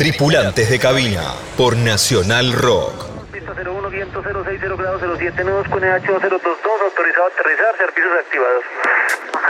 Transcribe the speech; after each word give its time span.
Tripulantes 0.00 0.70
de 0.70 0.78
cabina 0.78 1.34
por 1.58 1.76
Nacional 1.76 2.54
Rock. 2.54 3.04
Pista 3.30 3.52
01, 3.52 3.90
viento 3.90 4.22
060 4.22 4.76
grados 4.76 5.02
07 5.18 5.44
nudos 5.44 5.68
con 5.68 5.80
022, 5.80 6.22
autorizado 6.24 7.24
a 7.24 7.28
aterrizar, 7.28 7.76
servicios 7.76 8.12
activados. 8.18 8.64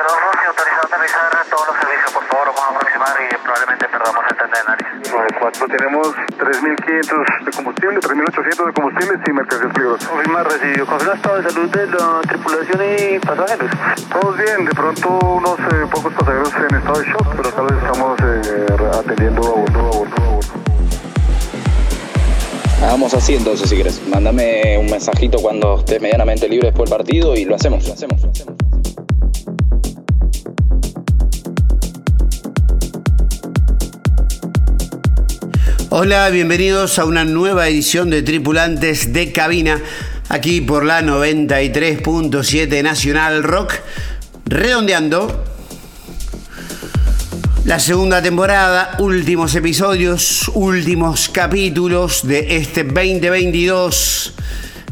02, 0.00 0.16
autorizado 0.48 0.80
a 0.80 0.86
aterrizar, 0.86 1.30
todos 1.50 1.66
los 1.68 1.76
servicios, 1.76 2.10
por 2.12 2.24
favor, 2.24 2.46
vamos 2.56 2.72
a 2.72 2.76
aproximar 2.76 3.14
y 3.20 3.36
probablemente 3.36 3.84
perdamos 3.88 4.24
el 4.30 4.36
tren 4.36 4.50
de 4.50 4.58
análisis. 4.64 5.12
94, 5.12 5.68
tenemos 5.68 6.08
3.500 6.40 7.44
de 7.44 7.50
combustible, 7.52 8.00
3.800 8.00 8.66
de 8.66 8.72
combustible 8.72 9.12
sin 9.24 9.34
mercancías 9.34 9.72
peligrosas. 9.74 10.08
Confirma 10.08 10.42
recibido. 10.44 10.86
Confirma 10.86 11.14
estado 11.14 11.36
de 11.36 11.50
salud 11.50 11.68
de 11.68 11.86
la 11.86 12.20
tripulación 12.22 12.80
y 12.80 13.18
pasajeros. 13.18 13.70
Todos 14.08 14.36
bien, 14.38 14.64
de 14.64 14.72
pronto 14.72 15.08
unos 15.20 15.58
eh, 15.58 15.86
pocos 15.90 16.12
pasajeros 16.14 16.52
en 16.56 16.76
estado 16.76 16.98
de 17.00 17.04
shock, 17.04 17.26
pero 17.36 17.52
tal 17.52 17.66
vez 17.66 17.76
estamos 17.84 18.20
eh, 18.20 18.88
atendiendo 19.00 19.42
a 19.44 19.50
bordo, 19.50 19.78
a 19.80 19.82
bordo, 19.82 20.16
a 20.16 20.28
bordo. 20.30 20.50
Hagamos 22.82 23.12
así 23.12 23.34
entonces 23.36 23.68
si 23.68 23.74
quieres. 23.74 24.00
Mándame 24.08 24.78
un 24.78 24.86
mensajito 24.86 25.38
cuando 25.42 25.78
estés 25.78 26.00
medianamente 26.00 26.48
libre 26.48 26.68
después 26.68 26.88
del 26.88 26.96
partido 26.96 27.36
y 27.36 27.44
lo 27.44 27.54
hacemos, 27.54 27.86
lo 27.86 27.92
hacemos, 27.92 28.22
lo 28.22 28.30
hacemos. 28.30 28.69
Hola, 36.02 36.30
bienvenidos 36.30 36.98
a 36.98 37.04
una 37.04 37.26
nueva 37.26 37.68
edición 37.68 38.08
de 38.08 38.22
Tripulantes 38.22 39.12
de 39.12 39.32
Cabina, 39.32 39.82
aquí 40.30 40.62
por 40.62 40.82
la 40.82 41.02
93.7 41.02 42.82
Nacional 42.82 43.42
Rock, 43.42 43.74
redondeando 44.46 45.44
la 47.66 47.78
segunda 47.78 48.22
temporada, 48.22 48.96
últimos 48.98 49.54
episodios, 49.54 50.50
últimos 50.54 51.28
capítulos 51.28 52.26
de 52.26 52.56
este 52.56 52.82
2022 52.82 54.32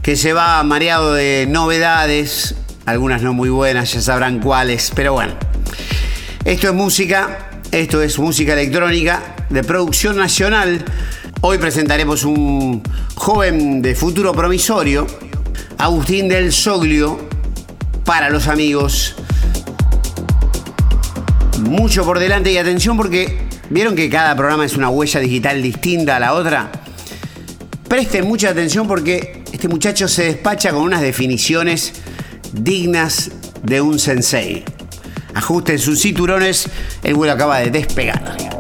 que 0.03 0.15
se 0.15 0.35
va 0.35 0.63
mareado 0.63 1.15
de 1.15 1.47
novedades, 1.49 2.55
algunas 2.85 3.23
no 3.23 3.33
muy 3.33 3.49
buenas, 3.49 3.95
ya 3.95 4.03
sabrán 4.03 4.41
cuáles, 4.41 4.93
pero 4.95 5.15
bueno. 5.15 5.33
Esto 6.45 6.69
es 6.69 6.75
música, 6.75 7.49
esto 7.73 8.03
es 8.03 8.19
música 8.19 8.53
electrónica 8.53 9.37
de 9.51 9.65
producción 9.65 10.17
nacional. 10.17 10.85
Hoy 11.41 11.59
presentaremos 11.59 12.25
un 12.25 12.83
joven 13.15 13.83
de 13.83 13.95
futuro 13.95 14.33
promisorio, 14.33 15.07
Agustín 15.79 16.29
del 16.29 16.53
Soglio, 16.53 17.29
para 18.05 18.31
los 18.31 18.49
amigos 18.49 19.15
mucho 21.59 22.05
por 22.05 22.19
delante 22.19 22.53
y 22.53 22.59
atención 22.59 22.97
porque 22.97 23.39
vieron 23.71 23.95
que 23.95 24.09
cada 24.09 24.35
programa 24.37 24.65
es 24.65 24.77
una 24.77 24.91
huella 24.91 25.21
digital 25.21 25.63
distinta 25.63 26.17
a 26.17 26.21
la 26.21 26.35
otra. 26.35 26.71
Presten 27.89 28.27
mucha 28.27 28.51
atención 28.51 28.87
porque 28.87 29.43
este 29.53 29.69
muchacho 29.69 30.09
se 30.09 30.25
despacha 30.25 30.71
con 30.71 30.83
unas 30.83 31.01
definiciones 31.01 31.95
dignas 32.53 33.31
de 33.63 33.81
un 33.81 33.99
sensei. 33.99 34.65
Ajusten 35.35 35.79
sus 35.79 36.01
cinturones, 36.01 36.69
el 37.03 37.15
vuelo 37.15 37.33
acaba 37.33 37.59
de 37.59 37.71
despegar. 37.71 38.58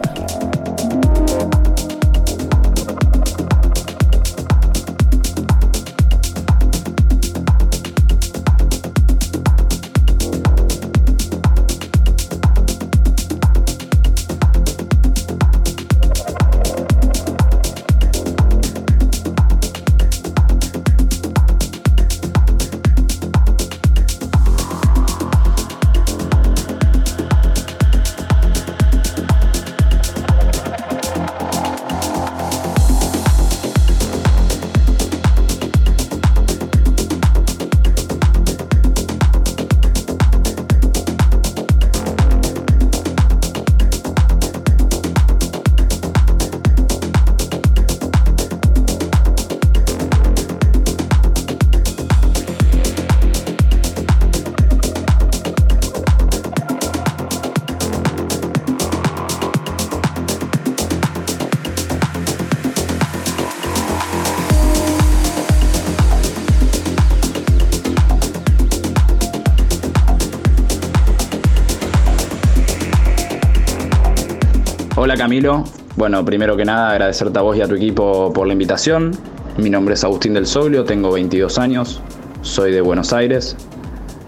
Camilo, 75.19 75.65
bueno, 75.97 76.25
primero 76.25 76.57
que 76.57 76.65
nada 76.65 76.93
agradecerte 76.93 77.41
a 77.41 77.43
vos 77.43 77.57
y 77.57 77.61
a 77.61 77.67
tu 77.67 77.75
equipo 77.75 78.33
por 78.33 78.47
la 78.47 78.53
invitación. 78.53 79.11
Mi 79.57 79.69
nombre 79.69 79.95
es 79.95 80.05
Agustín 80.05 80.33
del 80.33 80.47
Soglio, 80.47 80.85
tengo 80.85 81.11
22 81.11 81.59
años, 81.59 82.01
soy 82.43 82.71
de 82.71 82.81
Buenos 82.81 83.13
Aires, 83.13 83.57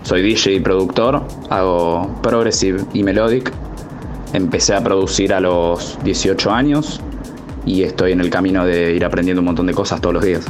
soy 0.03 0.21
DJ 0.21 0.55
y 0.55 0.61
productor, 0.61 1.23
hago 1.49 2.11
progressive 2.25 2.81
y 2.93 3.05
melodic. 3.05 3.53
Empecé 4.33 4.75
a 4.75 4.83
producir 4.83 5.33
a 5.33 5.39
los 5.39 5.97
18 6.03 6.51
años 6.51 7.01
y 7.65 7.85
estoy 7.85 8.11
en 8.11 8.21
el 8.21 8.29
camino 8.29 8.67
de 8.67 8.93
ir 8.93 9.05
aprendiendo 9.05 9.43
un 9.43 9.47
montón 9.47 9.67
de 9.67 9.75
cosas 9.75 10.01
todos 10.01 10.15
los 10.15 10.25
días. 10.25 10.45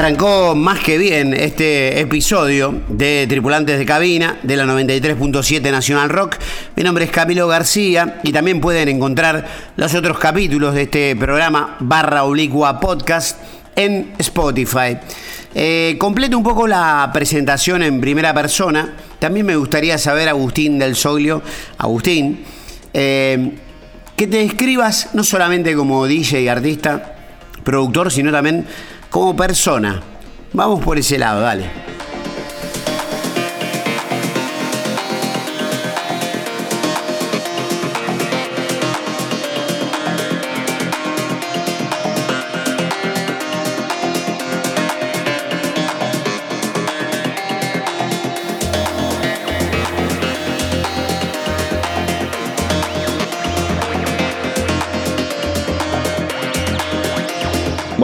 Arrancó 0.00 0.54
más 0.54 0.78
que 0.78 0.96
bien 0.96 1.34
este 1.34 2.00
episodio 2.00 2.80
de 2.88 3.26
Tripulantes 3.28 3.78
de 3.78 3.84
Cabina 3.84 4.38
de 4.42 4.56
la 4.56 4.64
93.7 4.64 5.70
Nacional 5.70 6.08
Rock. 6.08 6.36
Mi 6.74 6.82
nombre 6.82 7.04
es 7.04 7.10
Camilo 7.10 7.46
García 7.46 8.18
y 8.22 8.32
también 8.32 8.62
pueden 8.62 8.88
encontrar 8.88 9.46
los 9.76 9.94
otros 9.94 10.18
capítulos 10.18 10.74
de 10.74 10.84
este 10.84 11.14
programa 11.16 11.76
barra 11.80 12.24
oblicua 12.24 12.80
podcast 12.80 13.40
en 13.76 14.14
Spotify. 14.16 14.96
Eh, 15.54 15.96
completo 15.98 16.38
un 16.38 16.44
poco 16.44 16.66
la 16.66 17.10
presentación 17.12 17.82
en 17.82 18.00
primera 18.00 18.32
persona. 18.32 18.94
También 19.18 19.44
me 19.44 19.56
gustaría 19.56 19.98
saber, 19.98 20.30
Agustín 20.30 20.78
del 20.78 20.96
Soglio, 20.96 21.42
Agustín, 21.76 22.42
eh, 22.94 23.52
que 24.16 24.26
te 24.26 24.38
describas 24.38 25.10
no 25.12 25.22
solamente 25.22 25.76
como 25.76 26.06
DJ 26.06 26.40
y 26.40 26.48
artista, 26.48 27.16
productor, 27.62 28.10
sino 28.10 28.32
también 28.32 28.64
como 29.10 29.36
persona. 29.36 30.00
Vamos 30.52 30.82
por 30.82 30.98
ese 30.98 31.18
lado, 31.18 31.42
dale. 31.42 31.79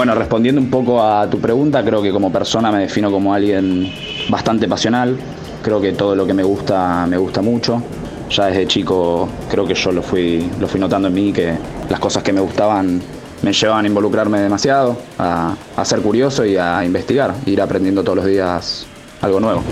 Bueno, 0.06 0.20
respondiendo 0.20 0.60
un 0.60 0.70
poco 0.70 1.02
a 1.02 1.28
tu 1.28 1.40
pregunta, 1.40 1.82
creo 1.82 2.00
que 2.00 2.12
como 2.12 2.30
persona 2.30 2.70
me 2.70 2.78
defino 2.78 3.10
como 3.10 3.34
alguien 3.34 3.92
bastante 4.28 4.68
pasional. 4.68 5.18
Creo 5.64 5.80
que 5.80 5.94
todo 5.94 6.14
lo 6.14 6.24
que 6.24 6.32
me 6.32 6.44
gusta 6.44 7.04
me 7.08 7.16
gusta 7.16 7.42
mucho. 7.42 7.82
Ya 8.30 8.46
desde 8.46 8.68
chico 8.68 9.28
creo 9.50 9.66
que 9.66 9.74
yo 9.74 9.90
lo 9.90 10.02
fui, 10.02 10.48
lo 10.60 10.68
fui 10.68 10.78
notando 10.78 11.08
en 11.08 11.14
mí, 11.14 11.32
que 11.32 11.54
las 11.90 11.98
cosas 11.98 12.22
que 12.22 12.32
me 12.32 12.40
gustaban 12.40 13.02
me 13.42 13.52
llevaban 13.52 13.84
a 13.84 13.88
involucrarme 13.88 14.38
demasiado, 14.38 14.96
a, 15.18 15.56
a 15.74 15.84
ser 15.84 16.00
curioso 16.02 16.44
y 16.44 16.56
a 16.56 16.84
investigar, 16.84 17.34
ir 17.44 17.60
aprendiendo 17.60 18.04
todos 18.04 18.18
los 18.18 18.26
días 18.26 18.86
algo 19.22 19.40
nuevo. 19.40 19.64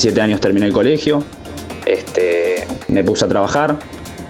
17 0.00 0.18
años 0.22 0.40
terminé 0.40 0.64
el 0.64 0.72
colegio, 0.72 1.22
este, 1.84 2.64
me 2.88 3.04
puse 3.04 3.26
a 3.26 3.28
trabajar. 3.28 3.78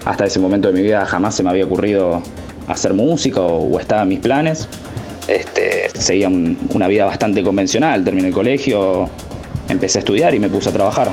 Hasta 0.03 0.25
ese 0.25 0.37
momento 0.37 0.67
de 0.67 0.73
mi 0.73 0.81
vida 0.81 1.05
jamás 1.05 1.33
se 1.35 1.43
me 1.43 1.49
había 1.49 1.63
ocurrido 1.63 2.21
hacer 2.67 2.93
música 2.93 3.39
o, 3.39 3.69
o 3.73 3.79
estaba 3.79 4.01
en 4.01 4.09
mis 4.09 4.19
planes. 4.19 4.67
Este, 5.29 5.89
seguía 5.97 6.27
un- 6.27 6.57
una 6.73 6.89
vida 6.89 7.05
bastante 7.05 7.41
convencional, 7.41 8.03
terminé 8.03 8.27
el 8.27 8.33
colegio, 8.33 9.09
empecé 9.69 9.99
a 9.99 10.01
estudiar 10.01 10.35
y 10.35 10.39
me 10.39 10.49
puse 10.49 10.67
a 10.67 10.73
trabajar. 10.73 11.09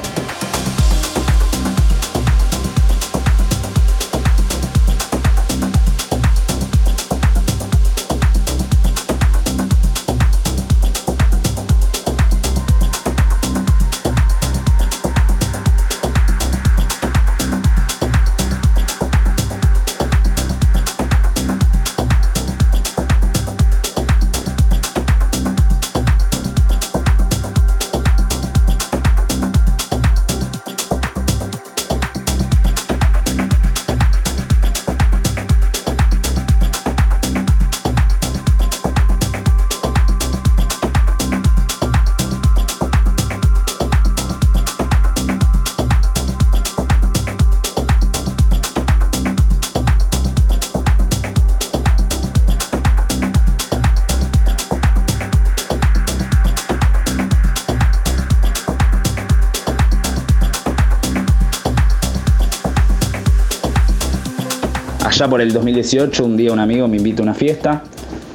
Allá 65.19 65.31
por 65.31 65.41
el 65.41 65.53
2018, 65.53 66.25
un 66.25 66.37
día 66.37 66.53
un 66.53 66.61
amigo 66.61 66.87
me 66.87 66.97
invita 66.97 67.23
a 67.23 67.25
una 67.25 67.35
fiesta 67.35 67.83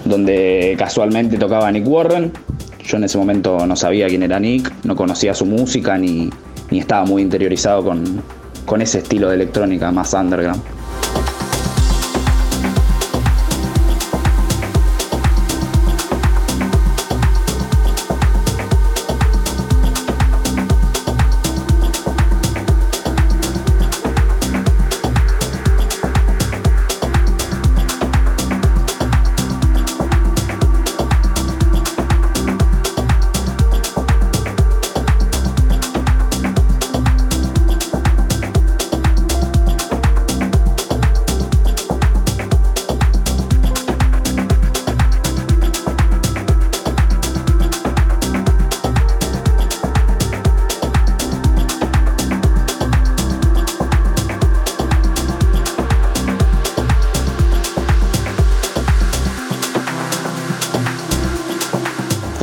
donde 0.04 0.76
casualmente 0.78 1.38
tocaba 1.38 1.72
Nick 1.72 1.88
Warren. 1.88 2.34
Yo 2.84 2.98
en 2.98 3.06
ese 3.06 3.18
momento 3.18 3.66
no 3.66 3.78
sabía 3.78 4.08
quién 4.08 4.22
era 4.22 4.38
Nick, 4.38 4.70
no 4.84 4.94
conocía 4.94 5.34
su 5.34 5.46
música 5.46 5.98
ni, 5.98 6.30
ni 6.72 6.80
estaba 6.80 7.06
muy 7.06 7.22
interiorizado 7.22 7.86
con, 7.86 8.22
con 8.66 8.82
ese 8.82 8.98
estilo 8.98 9.30
de 9.30 9.36
electrónica 9.36 9.94
más 9.94 10.12
underground. 10.12 10.62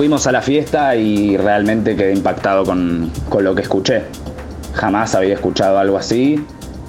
Fuimos 0.00 0.26
a 0.26 0.33
la 0.33 0.40
fiesta 0.40 0.97
y 0.97 1.37
realmente 1.37 1.95
quedé 1.95 2.14
impactado 2.14 2.64
con, 2.64 3.12
con 3.28 3.45
lo 3.45 3.54
que 3.54 3.61
escuché. 3.61 4.04
Jamás 4.73 5.14
había 5.14 5.35
escuchado 5.35 5.78
algo 5.78 5.99
así 5.99 6.42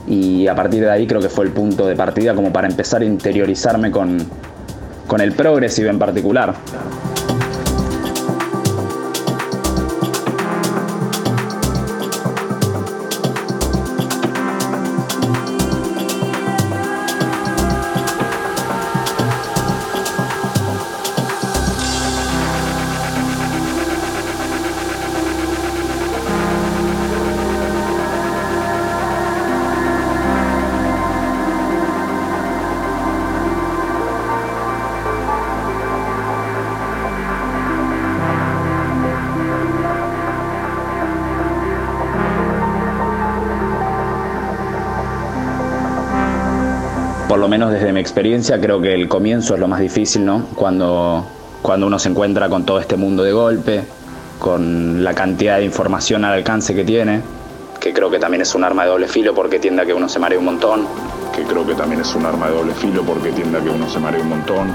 y 0.07 0.47
a 0.47 0.55
partir 0.55 0.79
de 0.79 0.91
ahí 0.91 1.05
creo 1.07 1.19
que 1.19 1.27
fue 1.27 1.43
el 1.43 1.51
punto 1.51 1.85
de 1.87 1.97
partida 1.97 2.33
como 2.33 2.53
para 2.53 2.69
empezar 2.69 3.01
a 3.01 3.03
interiorizarme 3.03 3.91
con, 3.91 4.17
con 5.07 5.19
el 5.19 5.33
progressive 5.33 5.89
en 5.89 5.99
particular. 5.99 6.53
Experiencia, 48.01 48.59
creo 48.59 48.81
que 48.81 48.93
el 48.93 49.07
comienzo 49.07 49.53
es 49.53 49.59
lo 49.59 49.67
más 49.67 49.79
difícil, 49.79 50.25
¿no? 50.25 50.45
Cuando, 50.55 51.25
cuando 51.61 51.87
uno 51.87 51.97
se 51.99 52.09
encuentra 52.09 52.49
con 52.49 52.65
todo 52.65 52.79
este 52.79 52.97
mundo 52.97 53.23
de 53.23 53.31
golpe, 53.31 53.83
con 54.39 55.03
la 55.03 55.13
cantidad 55.13 55.57
de 55.57 55.65
información 55.65 56.25
al 56.25 56.33
alcance 56.33 56.75
que 56.75 56.83
tiene, 56.83 57.21
que 57.81 57.93
creo 57.93 58.11
que 58.11 58.19
también 58.19 58.41
es 58.41 58.53
un 58.53 58.63
arma 58.63 58.83
de 58.83 58.89
doble 58.89 59.07
filo 59.07 59.33
porque 59.33 59.57
tiende 59.57 59.81
a 59.81 59.85
que 59.85 59.93
uno 59.93 60.07
se 60.07 60.19
maree 60.19 60.37
un 60.37 60.45
montón. 60.45 60.85
Que 61.35 61.41
creo 61.43 61.65
que 61.65 61.73
también 61.73 62.01
es 62.01 62.13
un 62.13 62.25
arma 62.25 62.47
de 62.47 62.55
doble 62.55 62.73
filo 62.73 63.01
porque 63.01 63.31
tiende 63.31 63.57
a 63.57 63.61
que 63.61 63.69
uno 63.69 63.89
se 63.89 63.99
maree 63.99 64.21
un 64.21 64.29
montón. 64.29 64.71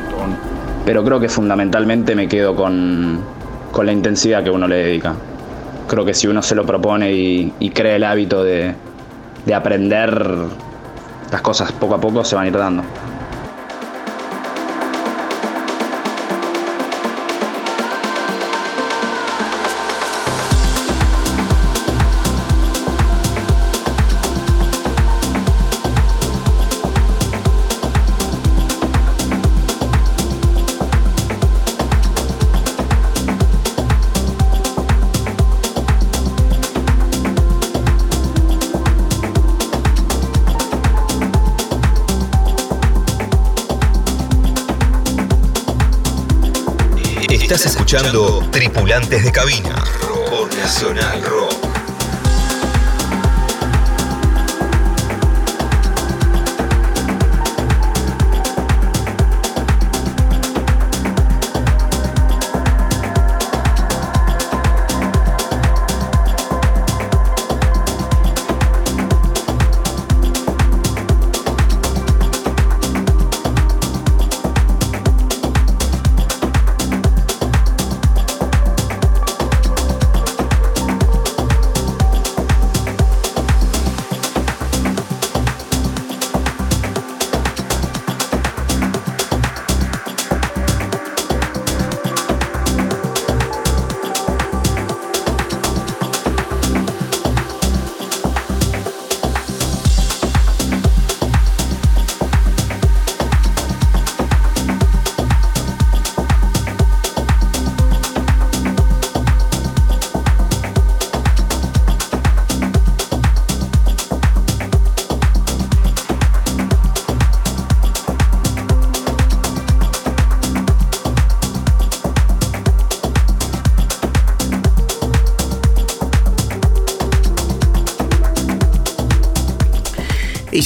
Pero 0.85 1.05
creo 1.05 1.21
que 1.21 1.29
fundamentalmente 1.29 2.17
me 2.17 2.27
quedo 2.27 2.57
con, 2.57 3.21
con 3.71 3.87
la 3.87 3.93
intensidad 3.93 4.43
que 4.43 4.51
uno 4.51 4.67
le 4.67 4.77
dedica. 4.77 5.15
Creo 5.87 6.05
que 6.05 6.15
si 6.15 6.27
uno 6.27 6.43
se 6.43 6.57
lo 6.57 6.67
propone 6.67 7.13
y, 7.13 7.53
y 7.61 7.71
crea 7.71 7.95
el 7.95 8.03
hábito 8.03 8.43
de, 8.43 8.75
de 9.45 9.55
aprender, 9.55 10.27
las 11.31 11.43
cosas 11.43 11.71
poco 11.71 11.95
a 11.95 12.01
poco 12.01 12.25
se 12.25 12.35
van 12.35 12.47
a 12.47 12.49
ir 12.49 12.59
dando. 12.59 12.83
Estás 47.57 47.73
escuchando 47.73 48.47
Tripulantes 48.51 49.25
de 49.25 49.33
Cabina. 49.33 49.83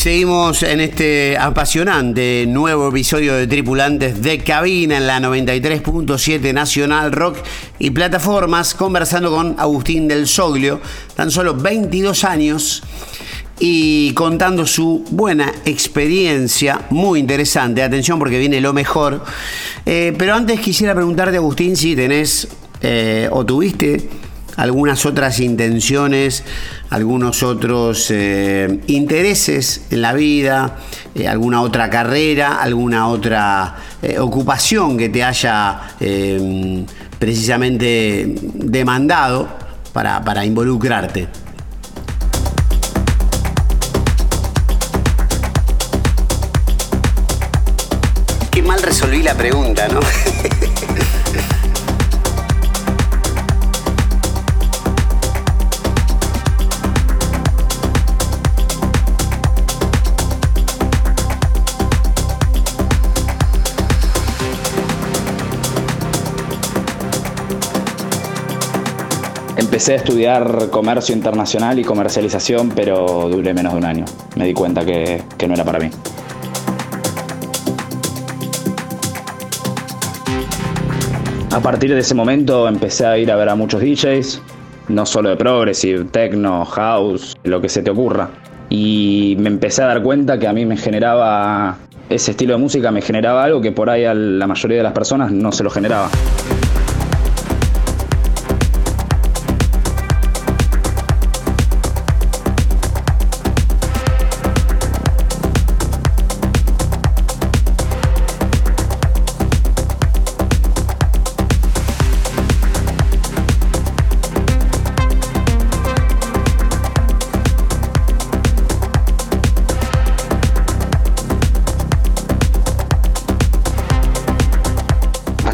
Seguimos 0.00 0.62
en 0.62 0.80
este 0.80 1.36
apasionante 1.36 2.46
nuevo 2.48 2.88
episodio 2.88 3.34
de 3.34 3.46
Tripulantes 3.46 4.22
de 4.22 4.38
Cabina 4.38 4.96
en 4.96 5.06
la 5.06 5.20
93.7 5.20 6.54
Nacional 6.54 7.12
Rock 7.12 7.36
y 7.78 7.90
plataformas, 7.90 8.72
conversando 8.72 9.30
con 9.30 9.56
Agustín 9.58 10.08
del 10.08 10.26
Soglio, 10.26 10.80
tan 11.14 11.30
solo 11.30 11.54
22 11.54 12.24
años 12.24 12.82
y 13.58 14.14
contando 14.14 14.66
su 14.66 15.04
buena 15.10 15.52
experiencia, 15.66 16.80
muy 16.88 17.20
interesante, 17.20 17.82
atención 17.82 18.18
porque 18.18 18.38
viene 18.38 18.58
lo 18.62 18.72
mejor. 18.72 19.22
Eh, 19.84 20.14
pero 20.16 20.32
antes 20.32 20.60
quisiera 20.60 20.94
preguntarte, 20.94 21.36
Agustín, 21.36 21.76
si 21.76 21.94
tenés 21.94 22.48
eh, 22.80 23.28
o 23.30 23.44
tuviste 23.44 24.08
algunas 24.60 25.06
otras 25.06 25.40
intenciones, 25.40 26.44
algunos 26.90 27.42
otros 27.42 28.10
eh, 28.10 28.80
intereses 28.88 29.86
en 29.90 30.02
la 30.02 30.12
vida, 30.12 30.76
eh, 31.14 31.26
alguna 31.26 31.62
otra 31.62 31.88
carrera, 31.88 32.60
alguna 32.60 33.08
otra 33.08 33.74
eh, 34.02 34.18
ocupación 34.18 34.98
que 34.98 35.08
te 35.08 35.24
haya 35.24 35.94
eh, 35.98 36.84
precisamente 37.18 38.34
demandado 38.36 39.48
para 39.94 40.44
involucrarte. 40.44 41.26
Qué 48.50 48.62
mal 48.62 48.82
resolví 48.82 49.22
la 49.22 49.34
pregunta, 49.34 49.88
¿no? 49.88 50.00
Empecé 69.80 69.94
a 69.94 69.96
estudiar 69.96 70.68
comercio 70.68 71.14
internacional 71.14 71.78
y 71.78 71.84
comercialización, 71.84 72.68
pero 72.68 73.30
duré 73.30 73.54
menos 73.54 73.72
de 73.72 73.78
un 73.78 73.84
año. 73.86 74.04
Me 74.36 74.44
di 74.44 74.52
cuenta 74.52 74.84
que, 74.84 75.22
que 75.38 75.48
no 75.48 75.54
era 75.54 75.64
para 75.64 75.78
mí. 75.78 75.88
A 81.50 81.60
partir 81.60 81.94
de 81.94 82.00
ese 82.00 82.14
momento 82.14 82.68
empecé 82.68 83.06
a 83.06 83.16
ir 83.16 83.32
a 83.32 83.36
ver 83.36 83.48
a 83.48 83.54
muchos 83.54 83.80
DJs, 83.80 84.42
no 84.88 85.06
solo 85.06 85.30
de 85.30 85.36
progressive, 85.36 86.04
techno, 86.04 86.62
house, 86.66 87.34
lo 87.44 87.62
que 87.62 87.70
se 87.70 87.80
te 87.80 87.90
ocurra. 87.90 88.28
Y 88.68 89.34
me 89.38 89.48
empecé 89.48 89.82
a 89.82 89.86
dar 89.86 90.02
cuenta 90.02 90.38
que 90.38 90.46
a 90.46 90.52
mí 90.52 90.66
me 90.66 90.76
generaba, 90.76 91.78
ese 92.10 92.32
estilo 92.32 92.52
de 92.52 92.58
música 92.58 92.90
me 92.90 93.00
generaba 93.00 93.44
algo 93.44 93.62
que 93.62 93.72
por 93.72 93.88
ahí 93.88 94.04
a 94.04 94.12
la 94.12 94.46
mayoría 94.46 94.76
de 94.76 94.82
las 94.82 94.92
personas 94.92 95.32
no 95.32 95.52
se 95.52 95.64
lo 95.64 95.70
generaba. 95.70 96.10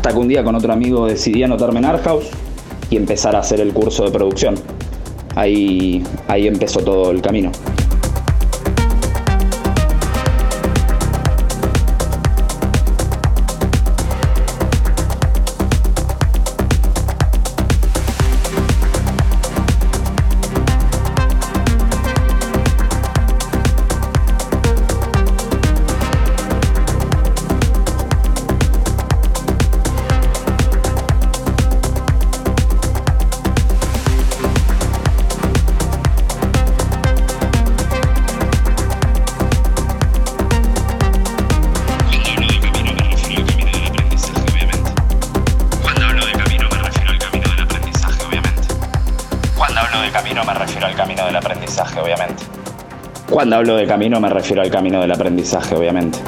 Que 0.06 0.20
un 0.20 0.28
día 0.28 0.44
con 0.44 0.54
otro 0.54 0.72
amigo 0.72 1.06
decidí 1.06 1.42
anotarme 1.42 1.80
en 1.80 1.84
Art 1.84 2.04
House 2.04 2.26
y 2.90 2.96
empezar 2.96 3.34
a 3.34 3.40
hacer 3.40 3.60
el 3.60 3.72
curso 3.72 4.04
de 4.04 4.12
producción. 4.12 4.54
Ahí, 5.34 6.02
ahí 6.28 6.46
empezó 6.46 6.78
todo 6.78 7.10
el 7.10 7.20
camino. 7.20 7.50
Cuando 53.36 53.56
hablo 53.56 53.76
de 53.76 53.86
camino 53.86 54.18
me 54.18 54.30
refiero 54.30 54.62
al 54.62 54.70
camino 54.70 54.98
del 54.98 55.12
aprendizaje, 55.12 55.74
obviamente. 55.74 56.18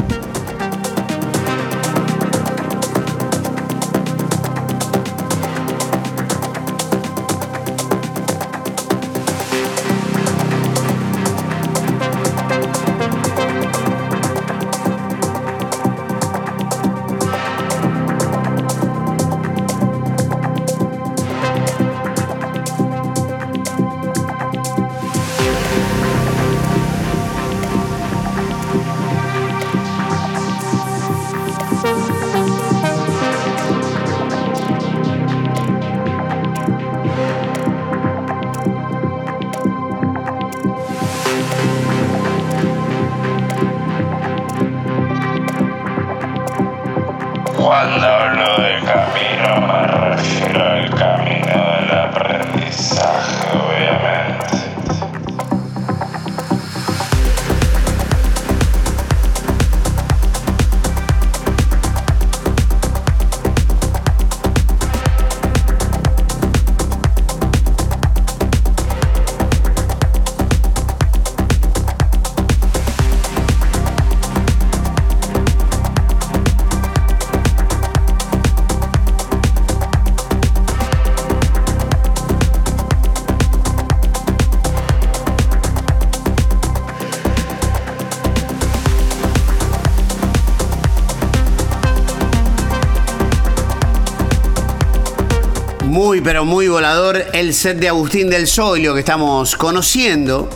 El 97.33 97.55
set 97.55 97.79
de 97.79 97.89
Agustín 97.89 98.31
del 98.31 98.47
Zoilo 98.47 98.95
que 98.95 99.01
estamos 99.01 99.57
conociendo. 99.57 100.49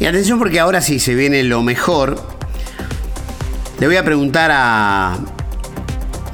Y 0.00 0.06
atención 0.06 0.40
porque 0.40 0.58
ahora 0.58 0.80
sí 0.80 0.98
se 0.98 1.14
viene 1.14 1.44
lo 1.44 1.62
mejor. 1.62 2.20
Le 3.78 3.86
voy 3.86 3.96
a 3.96 4.04
preguntar 4.04 4.50
a 4.52 5.16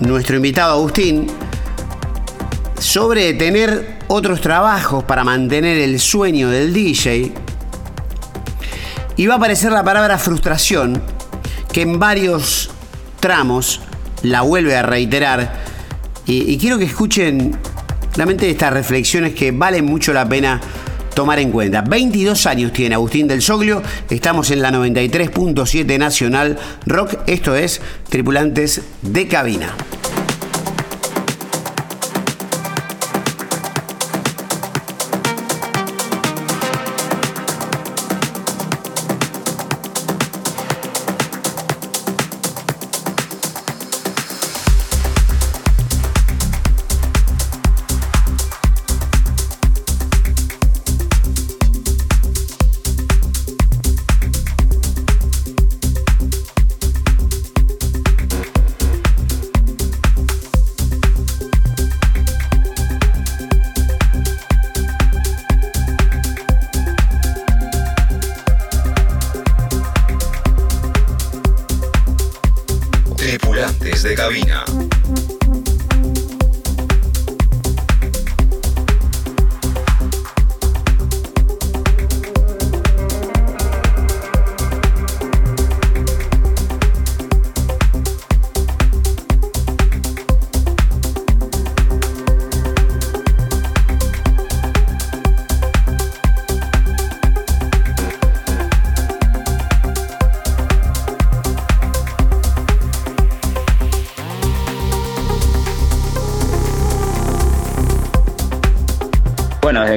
nuestro 0.01 0.37
invitado 0.37 0.73
Agustín 0.73 1.27
sobre 2.81 3.35
tener 3.35 3.99
otros 4.09 4.41
trabajos 4.41 5.05
para 5.05 5.25
mantener 5.25 5.77
el 5.77 6.01
sueño 6.01 6.49
del 6.49 6.73
DJ. 6.73 7.35
Y 9.19 9.27
va 9.27 9.35
a 9.35 9.37
aparecer 9.37 9.73
la 9.73 9.85
palabra 9.85 10.17
frustración, 10.17 11.03
que 11.71 11.83
en 11.83 11.99
varios 11.99 12.71
tramos 13.21 13.83
la 14.23 14.41
vuelve 14.41 14.75
a 14.75 14.83
reiterar. 14.83 15.61
Y 16.25 16.57
quiero 16.57 16.79
que 16.79 16.85
escuchen 16.85 17.59
realmente 18.15 18.49
estas 18.49 18.73
reflexiones 18.73 19.35
que 19.35 19.53
valen 19.53 19.85
mucho 19.85 20.13
la 20.13 20.29
pena 20.29 20.61
tomar 21.15 21.39
en 21.39 21.51
cuenta. 21.51 21.83
22 21.83 22.47
años 22.47 22.73
tiene 22.73 22.95
Agustín 22.95 23.29
del 23.29 23.43
Soglio, 23.43 23.83
estamos 24.11 24.51
en 24.51 24.63
la 24.63 24.71
93.7 24.71 25.99
Nacional 25.99 26.59
Rock, 26.87 27.17
esto 27.27 27.55
es 27.55 27.81
Tripulantes 28.09 28.83
de 29.03 29.29
Cabina. 29.29 29.75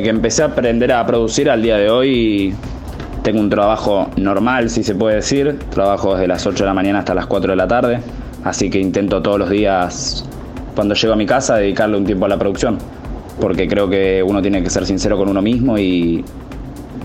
Que 0.05 0.11
empecé 0.11 0.43
a 0.43 0.45
aprender 0.45 0.91
a 0.91 1.03
producir 1.03 1.49
al 1.49 1.63
día 1.63 1.77
de 1.77 1.89
hoy, 1.89 2.53
tengo 3.23 3.39
un 3.39 3.49
trabajo 3.49 4.07
normal, 4.17 4.69
si 4.69 4.83
se 4.83 4.93
puede 4.93 5.15
decir. 5.15 5.57
Trabajo 5.71 6.13
desde 6.13 6.27
las 6.27 6.45
8 6.45 6.63
de 6.63 6.67
la 6.67 6.75
mañana 6.75 6.99
hasta 6.99 7.15
las 7.15 7.25
4 7.25 7.53
de 7.53 7.55
la 7.55 7.67
tarde. 7.67 8.01
Así 8.43 8.69
que 8.69 8.79
intento 8.79 9.23
todos 9.23 9.39
los 9.39 9.49
días, 9.49 10.23
cuando 10.75 10.93
llego 10.93 11.13
a 11.13 11.15
mi 11.15 11.25
casa, 11.25 11.55
dedicarle 11.55 11.97
un 11.97 12.05
tiempo 12.05 12.27
a 12.27 12.29
la 12.29 12.37
producción. 12.37 12.77
Porque 13.41 13.67
creo 13.67 13.89
que 13.89 14.21
uno 14.21 14.43
tiene 14.43 14.61
que 14.61 14.69
ser 14.69 14.85
sincero 14.85 15.17
con 15.17 15.27
uno 15.27 15.41
mismo 15.41 15.75
y, 15.79 16.23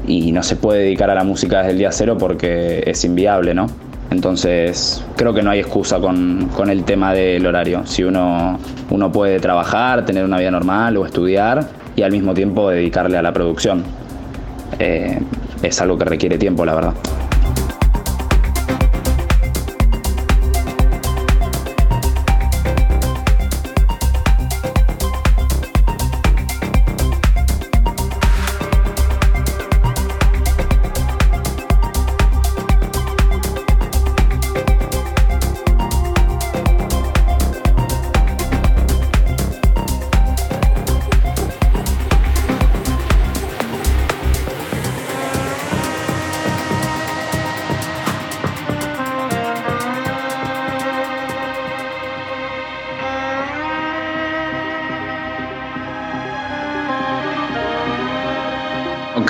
no 0.06 0.42
se 0.42 0.56
puede 0.56 0.80
dedicar 0.82 1.08
a 1.08 1.14
la 1.14 1.24
música 1.24 1.60
desde 1.60 1.70
el 1.70 1.78
día 1.78 1.92
cero 1.92 2.18
porque 2.18 2.82
es 2.84 3.02
inviable, 3.06 3.54
¿no? 3.54 3.66
Entonces, 4.10 5.02
creo 5.16 5.32
que 5.32 5.42
no 5.42 5.50
hay 5.50 5.60
excusa 5.60 6.00
con, 6.00 6.50
con 6.54 6.68
el 6.68 6.84
tema 6.84 7.14
del 7.14 7.46
horario. 7.46 7.86
Si 7.86 8.04
uno, 8.04 8.58
uno 8.90 9.10
puede 9.10 9.40
trabajar, 9.40 10.04
tener 10.04 10.22
una 10.22 10.38
vida 10.38 10.50
normal 10.50 10.98
o 10.98 11.06
estudiar 11.06 11.79
y 12.00 12.02
al 12.02 12.12
mismo 12.12 12.32
tiempo 12.32 12.70
dedicarle 12.70 13.18
a 13.18 13.22
la 13.22 13.30
producción. 13.30 13.84
Eh, 14.78 15.18
es 15.62 15.80
algo 15.82 15.98
que 15.98 16.06
requiere 16.06 16.38
tiempo, 16.38 16.64
la 16.64 16.74
verdad. 16.74 16.94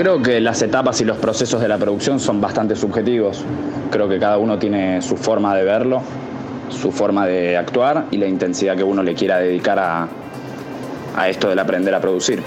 Creo 0.00 0.22
que 0.22 0.40
las 0.40 0.62
etapas 0.62 0.98
y 1.02 1.04
los 1.04 1.18
procesos 1.18 1.60
de 1.60 1.68
la 1.68 1.76
producción 1.76 2.20
son 2.20 2.40
bastante 2.40 2.74
subjetivos. 2.74 3.44
Creo 3.90 4.08
que 4.08 4.18
cada 4.18 4.38
uno 4.38 4.58
tiene 4.58 5.02
su 5.02 5.14
forma 5.14 5.54
de 5.54 5.62
verlo, 5.62 6.00
su 6.70 6.90
forma 6.90 7.26
de 7.26 7.58
actuar 7.58 8.06
y 8.10 8.16
la 8.16 8.26
intensidad 8.26 8.78
que 8.78 8.82
uno 8.82 9.02
le 9.02 9.14
quiera 9.14 9.36
dedicar 9.36 9.78
a, 9.78 10.08
a 11.14 11.28
esto 11.28 11.50
del 11.50 11.58
aprender 11.58 11.94
a 11.94 12.00
producir. 12.00 12.42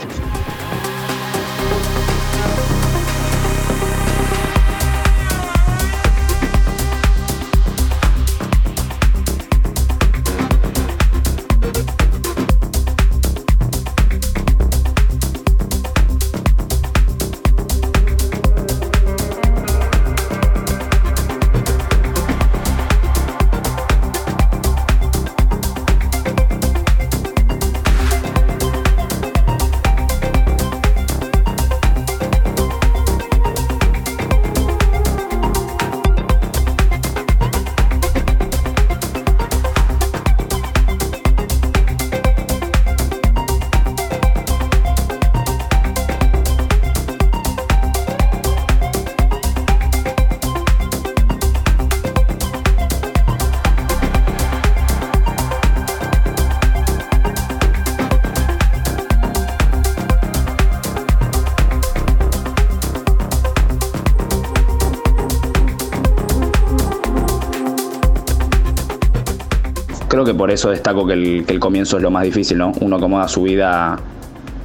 Creo 70.24 70.36
que 70.36 70.40
por 70.40 70.52
eso 70.52 70.70
destaco 70.70 71.06
que 71.06 71.12
el, 71.12 71.46
que 71.46 71.52
el 71.52 71.60
comienzo 71.60 71.98
es 71.98 72.04
lo 72.04 72.10
más 72.10 72.24
difícil, 72.24 72.58
¿no? 72.58 72.72
Uno 72.80 72.96
acomoda 72.96 73.28
su 73.28 73.44
vida 73.44 73.98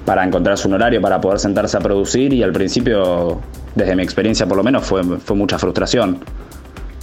para 0.04 0.22
encontrarse 0.22 0.68
un 0.68 0.74
horario, 0.74 1.00
para 1.00 1.20
poder 1.20 1.40
sentarse 1.40 1.76
a 1.76 1.80
producir 1.80 2.32
y 2.32 2.44
al 2.44 2.52
principio, 2.52 3.40
desde 3.74 3.96
mi 3.96 4.04
experiencia 4.04 4.46
por 4.46 4.56
lo 4.56 4.62
menos, 4.62 4.84
fue, 4.84 5.02
fue 5.02 5.34
mucha 5.34 5.58
frustración. 5.58 6.20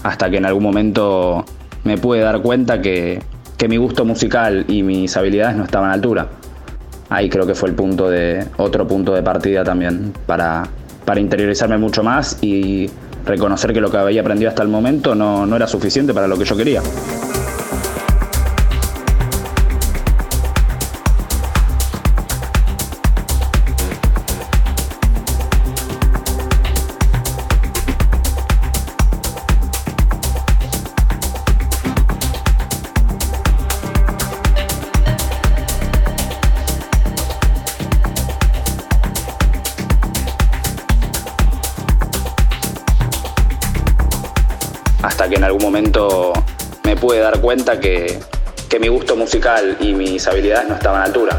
Hasta 0.03 0.29
que 0.29 0.37
en 0.37 0.45
algún 0.45 0.63
momento 0.63 1.43
me 1.83 1.97
pude 1.97 2.21
dar 2.21 2.41
cuenta 2.41 2.81
que, 2.81 3.21
que 3.57 3.67
mi 3.67 3.75
gusto 3.75 4.05
musical 4.05 4.63
y 4.69 4.83
mis 4.83 5.17
habilidades 5.17 5.57
no 5.57 5.65
estaban 5.65 5.89
a 5.89 5.93
altura. 5.93 6.29
Ahí 7.09 7.27
creo 7.27 7.45
que 7.45 7.55
fue 7.55 7.67
el 7.67 7.75
punto 7.75 8.09
de, 8.09 8.47
otro 8.55 8.87
punto 8.87 9.13
de 9.13 9.21
partida 9.21 9.65
también 9.65 10.13
para, 10.25 10.63
para 11.03 11.19
interiorizarme 11.19 11.77
mucho 11.77 12.03
más 12.03 12.37
y 12.41 12.89
reconocer 13.25 13.73
que 13.73 13.81
lo 13.81 13.91
que 13.91 13.97
había 13.97 14.21
aprendido 14.21 14.47
hasta 14.47 14.63
el 14.63 14.69
momento 14.69 15.13
no, 15.13 15.45
no 15.45 15.57
era 15.57 15.67
suficiente 15.67 16.13
para 16.13 16.29
lo 16.29 16.37
que 16.37 16.45
yo 16.45 16.55
quería. 16.55 16.81
Momento 45.65 46.32
me 46.84 46.95
pude 46.95 47.19
dar 47.19 47.41
cuenta 47.41 47.80
que, 47.80 48.19
que 48.69 48.80
mi 48.80 48.88
gusto 48.88 49.15
musical 49.15 49.78
y 49.80 49.93
mis 49.93 50.28
habilidades 50.28 50.69
no 50.69 50.75
estaban 50.75 51.01
a 51.01 51.06
altura. 51.06 51.36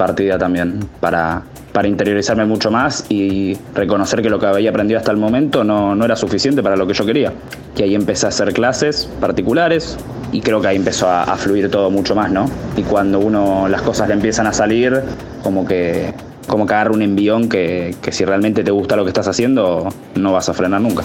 Partida 0.00 0.38
también 0.38 0.80
para, 0.98 1.42
para 1.74 1.86
interiorizarme 1.86 2.46
mucho 2.46 2.70
más 2.70 3.04
y 3.10 3.58
reconocer 3.74 4.22
que 4.22 4.30
lo 4.30 4.38
que 4.38 4.46
había 4.46 4.70
aprendido 4.70 4.98
hasta 4.98 5.10
el 5.10 5.18
momento 5.18 5.62
no, 5.62 5.94
no 5.94 6.06
era 6.06 6.16
suficiente 6.16 6.62
para 6.62 6.74
lo 6.74 6.86
que 6.86 6.94
yo 6.94 7.04
quería. 7.04 7.34
Y 7.76 7.82
ahí 7.82 7.94
empecé 7.94 8.24
a 8.24 8.30
hacer 8.30 8.54
clases 8.54 9.10
particulares 9.20 9.98
y 10.32 10.40
creo 10.40 10.62
que 10.62 10.68
ahí 10.68 10.76
empezó 10.76 11.06
a, 11.06 11.24
a 11.24 11.36
fluir 11.36 11.70
todo 11.70 11.90
mucho 11.90 12.14
más, 12.14 12.32
¿no? 12.32 12.46
Y 12.78 12.82
cuando 12.82 13.18
uno 13.18 13.68
las 13.68 13.82
cosas 13.82 14.08
le 14.08 14.14
empiezan 14.14 14.46
a 14.46 14.54
salir, 14.54 15.02
como 15.42 15.66
que 15.66 16.14
como 16.46 16.66
que 16.66 16.74
agarra 16.74 16.92
un 16.92 17.02
envión 17.02 17.48
que, 17.48 17.94
que 18.00 18.10
si 18.10 18.24
realmente 18.24 18.64
te 18.64 18.70
gusta 18.70 18.96
lo 18.96 19.04
que 19.04 19.10
estás 19.10 19.28
haciendo, 19.28 19.88
no 20.14 20.32
vas 20.32 20.48
a 20.48 20.54
frenar 20.54 20.80
nunca. 20.80 21.04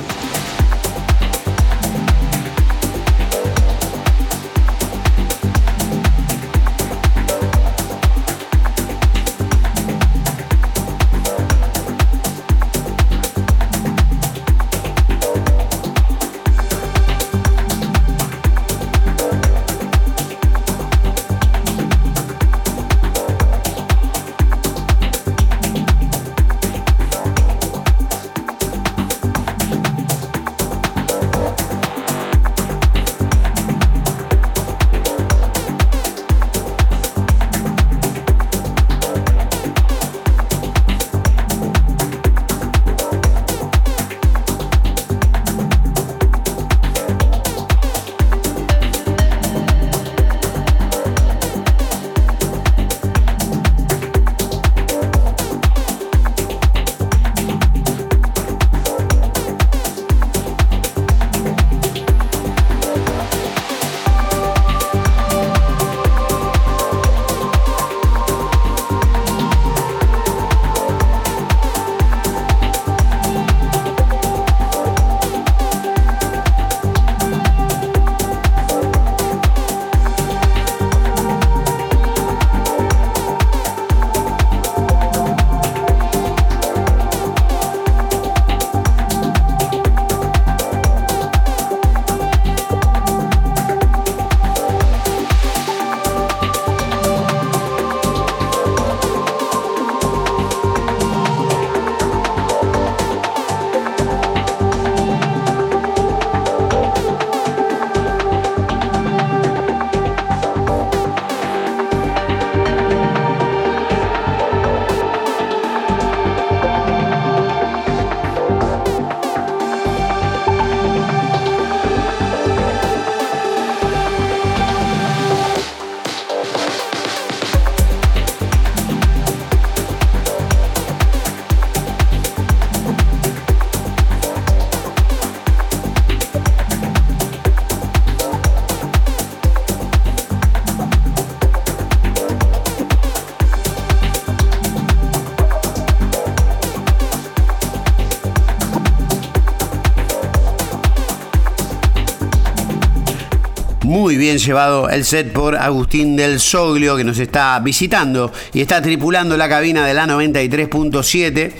Llevado 154.45 154.89
el 154.89 155.03
set 155.03 155.31
por 155.33 155.55
Agustín 155.55 156.15
del 156.15 156.39
Soglio, 156.39 156.95
que 156.95 157.03
nos 157.03 157.19
está 157.19 157.59
visitando 157.59 158.31
y 158.53 158.61
está 158.61 158.81
tripulando 158.81 159.35
la 159.35 159.49
cabina 159.49 159.85
de 159.85 159.93
la 159.93 160.05
93.7. 160.05 161.51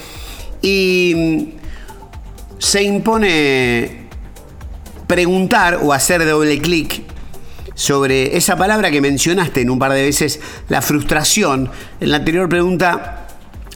Y 0.61 1.13
mm, 1.15 1.43
se 2.59 2.83
impone 2.83 4.05
preguntar 5.07 5.79
o 5.83 5.93
hacer 5.93 6.25
doble 6.25 6.59
clic 6.59 7.03
sobre 7.73 8.37
esa 8.37 8.55
palabra 8.55 8.89
que 8.89 9.01
mencionaste 9.01 9.61
en 9.61 9.69
un 9.69 9.79
par 9.79 9.91
de 9.91 10.01
veces, 10.01 10.39
la 10.69 10.81
frustración. 10.81 11.69
En 11.99 12.11
la 12.11 12.17
anterior 12.17 12.47
pregunta 12.47 13.27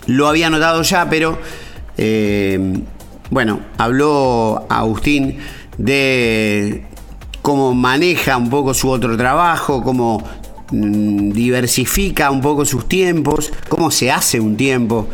lo 0.07 0.27
había 0.27 0.49
notado 0.49 0.81
ya, 0.83 1.09
pero 1.09 1.39
eh, 1.97 2.81
bueno, 3.29 3.59
habló 3.77 4.65
Agustín 4.69 5.37
de 5.77 6.85
cómo 7.41 7.73
maneja 7.73 8.37
un 8.37 8.49
poco 8.49 8.73
su 8.73 8.89
otro 8.89 9.15
trabajo, 9.17 9.83
cómo 9.83 10.23
mm, 10.71 11.31
diversifica 11.31 12.31
un 12.31 12.41
poco 12.41 12.65
sus 12.65 12.87
tiempos, 12.87 13.51
cómo 13.67 13.91
se 13.91 14.11
hace 14.11 14.39
un 14.39 14.57
tiempo 14.57 15.07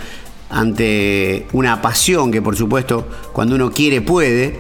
ante 0.50 1.48
una 1.54 1.82
pasión 1.82 2.32
que 2.32 2.42
por 2.42 2.56
supuesto 2.56 3.08
cuando 3.34 3.56
uno 3.56 3.72
quiere 3.72 4.02
puede. 4.02 4.60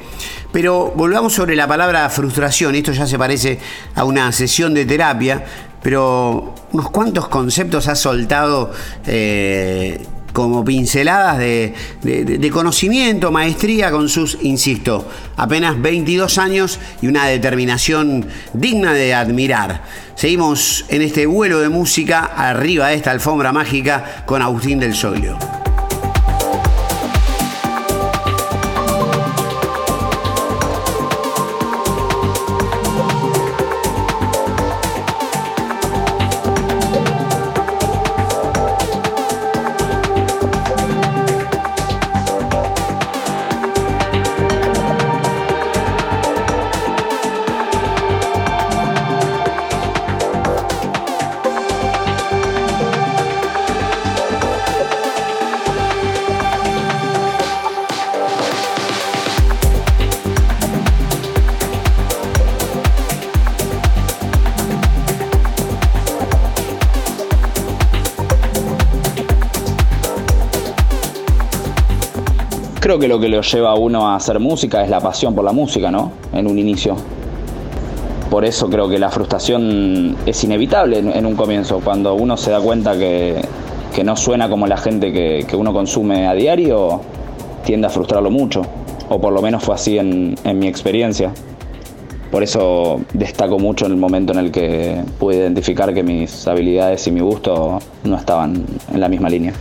Pero 0.51 0.93
volvamos 0.95 1.33
sobre 1.33 1.55
la 1.55 1.67
palabra 1.67 2.09
frustración, 2.09 2.75
esto 2.75 2.93
ya 2.93 3.05
se 3.05 3.17
parece 3.17 3.59
a 3.93 4.05
una 4.05 4.31
sesión 4.31 4.73
de 4.73 4.85
terapia, 4.85 5.43
pero 5.83 6.55
unos 6.71 6.89
cuantos 6.91 7.27
conceptos 7.27 7.89
ha 7.89 7.95
soltado 7.95 8.71
eh, 9.05 10.01
como 10.35 10.65
pinceladas 10.65 11.37
de, 11.37 12.49
conocimiento, 12.51 13.31
maestría 13.31 13.89
con 13.89 14.09
sus, 14.09 14.37
insisto, 14.41 15.07
apenas 15.37 15.81
22 15.81 16.37
años 16.37 16.77
y 17.01 17.07
una 17.07 17.25
determinación 17.25 18.27
digna 18.51 18.93
de 18.93 19.13
admirar. 19.13 19.83
Seguimos 20.15 20.83
en 20.89 21.03
este 21.03 21.25
vuelo 21.25 21.61
de 21.61 21.69
música 21.69 22.25
arriba 22.35 22.89
de 22.89 22.95
esta 22.95 23.11
alfombra 23.11 23.53
mágica 23.53 24.25
con 24.25 24.41
Agustín 24.41 24.77
del 24.77 24.93
Solio. 24.93 25.37
Creo 72.85 72.99
que 72.99 73.07
lo 73.07 73.19
que 73.19 73.29
lo 73.29 73.41
lleva 73.41 73.71
a 73.71 73.73
uno 73.73 74.07
a 74.07 74.15
hacer 74.15 74.39
música 74.39 74.83
es 74.83 74.91
la 74.91 74.99
pasión 74.99 75.33
por 75.33 75.43
la 75.43 75.51
música, 75.51 75.89
¿no? 75.89 76.11
En 76.31 76.45
un 76.45 76.59
inicio. 76.59 76.95
Por 78.29 78.45
eso 78.45 78.69
creo 78.69 78.87
que 78.87 78.99
la 78.99 79.09
frustración 79.09 80.15
es 80.27 80.43
inevitable 80.43 80.99
en, 80.99 81.25
un 81.25 81.35
comienzo. 81.35 81.81
Cuando 81.83 82.13
uno 82.13 82.37
se 82.37 82.51
da 82.51 82.59
cuenta 82.59 82.95
que, 82.95 83.41
no 84.03 84.15
suena 84.15 84.49
como 84.49 84.67
la 84.67 84.77
gente 84.77 85.11
que, 85.11 85.55
uno 85.55 85.73
consume 85.73 86.27
a 86.27 86.35
diario, 86.35 87.01
tiende 87.65 87.87
a 87.87 87.89
frustrarlo 87.89 88.29
mucho. 88.29 88.61
O 89.09 89.19
por 89.19 89.33
lo 89.33 89.41
menos 89.41 89.63
fue 89.63 89.73
así 89.73 89.97
en, 89.97 90.35
en 90.43 90.59
mi 90.59 90.67
experiencia. 90.67 91.31
Por 92.29 92.43
eso 92.43 93.01
destaco 93.13 93.57
mucho 93.57 93.87
en 93.87 93.93
el 93.93 93.97
momento 93.97 94.31
en 94.31 94.37
el 94.37 94.51
que 94.51 95.01
pude 95.17 95.37
identificar 95.37 95.91
que 95.91 96.03
mis 96.03 96.47
habilidades 96.47 97.07
y 97.07 97.11
mi 97.11 97.21
gusto 97.21 97.79
no 98.03 98.15
estaban 98.15 98.63
en 98.93 98.99
la 98.99 99.09
misma 99.09 99.27
línea. 99.27 99.53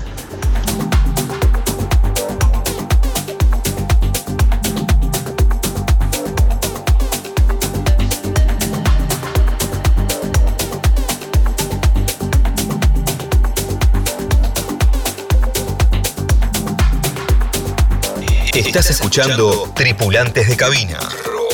Estás 18.77 18.91
escuchando 18.91 19.69
Tripulantes 19.73 20.49
de 20.49 20.57
Cabina 20.57 20.99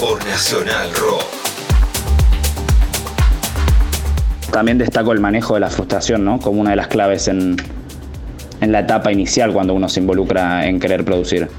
por 0.01 0.25
Nacional 0.25 0.89
Rock. 0.95 1.23
También 4.51 4.79
destaco 4.79 5.13
el 5.13 5.21
manejo 5.21 5.53
de 5.53 5.61
la 5.61 5.69
frustración, 5.69 6.25
¿no? 6.25 6.39
Como 6.39 6.63
una 6.63 6.71
de 6.71 6.77
las 6.77 6.89
claves 6.89 7.29
en, 7.29 7.57
en 8.63 8.73
la 8.73 8.81
etapa 8.81 9.13
inicial 9.13 9.53
cuando 9.53 9.75
uno 9.75 9.91
se 9.91 10.01
involucra 10.01 10.67
en 10.67 10.81
querer 10.81 11.05
producir. 11.05 11.51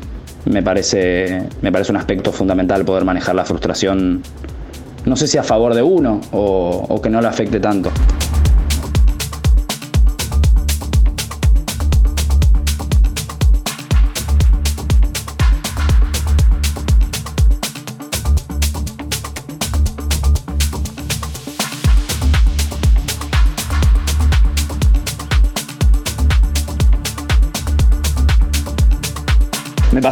Me 0.45 0.63
parece, 0.63 1.47
me 1.61 1.71
parece 1.71 1.91
un 1.91 1.97
aspecto 1.97 2.31
fundamental 2.31 2.83
poder 2.83 3.05
manejar 3.05 3.35
la 3.35 3.45
frustración, 3.45 4.23
no 5.05 5.15
sé 5.15 5.27
si 5.27 5.37
a 5.37 5.43
favor 5.43 5.75
de 5.75 5.83
uno 5.83 6.21
o, 6.31 6.87
o 6.89 7.01
que 7.03 7.11
no 7.11 7.21
le 7.21 7.27
afecte 7.27 7.59
tanto. 7.59 7.91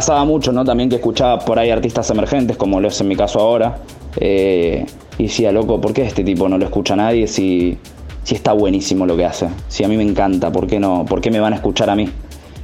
Pasaba 0.00 0.24
mucho, 0.24 0.50
¿no? 0.50 0.64
También 0.64 0.88
que 0.88 0.96
escuchaba 0.96 1.40
por 1.40 1.58
ahí 1.58 1.68
artistas 1.68 2.08
emergentes, 2.08 2.56
como 2.56 2.80
lo 2.80 2.88
es 2.88 2.98
en 3.02 3.08
mi 3.08 3.16
caso 3.16 3.38
ahora, 3.38 3.80
eh, 4.18 4.86
y 5.18 5.24
decía, 5.24 5.52
loco, 5.52 5.78
¿por 5.78 5.92
qué 5.92 6.04
este 6.04 6.24
tipo 6.24 6.48
no 6.48 6.56
lo 6.56 6.64
escucha 6.64 6.96
nadie 6.96 7.26
si, 7.26 7.76
si 8.24 8.34
está 8.34 8.54
buenísimo 8.54 9.04
lo 9.04 9.14
que 9.14 9.26
hace? 9.26 9.48
Si 9.68 9.84
a 9.84 9.88
mí 9.88 9.98
me 9.98 10.02
encanta, 10.02 10.50
¿por 10.50 10.66
qué 10.66 10.80
no? 10.80 11.04
¿Por 11.04 11.20
qué 11.20 11.30
me 11.30 11.38
van 11.38 11.52
a 11.52 11.56
escuchar 11.56 11.90
a 11.90 11.96
mí? 11.96 12.08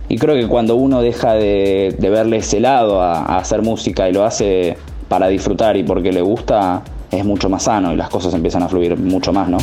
Y 0.09 0.17
creo 0.17 0.35
que 0.35 0.49
cuando 0.49 0.77
uno 0.77 1.03
deja 1.03 1.35
de, 1.35 1.95
verle 2.01 2.39
ese 2.39 2.59
lado 2.59 3.03
a, 3.03 3.19
a 3.19 3.37
hacer 3.37 3.61
música 3.61 4.09
y 4.09 4.15
lo 4.15 4.25
hace 4.25 4.79
para 5.07 5.29
disfrutar 5.29 5.77
y 5.77 5.83
porque 5.83 6.13
le 6.13 6.23
gusta, 6.23 6.85
es 7.11 7.23
mucho 7.23 7.51
más 7.51 7.65
sano 7.65 7.93
y 7.93 7.97
las 7.97 8.09
cosas 8.09 8.33
empiezan 8.33 8.63
a 8.63 8.69
fluir 8.71 8.97
mucho 8.97 9.35
más, 9.35 9.51
¿no? 9.51 9.59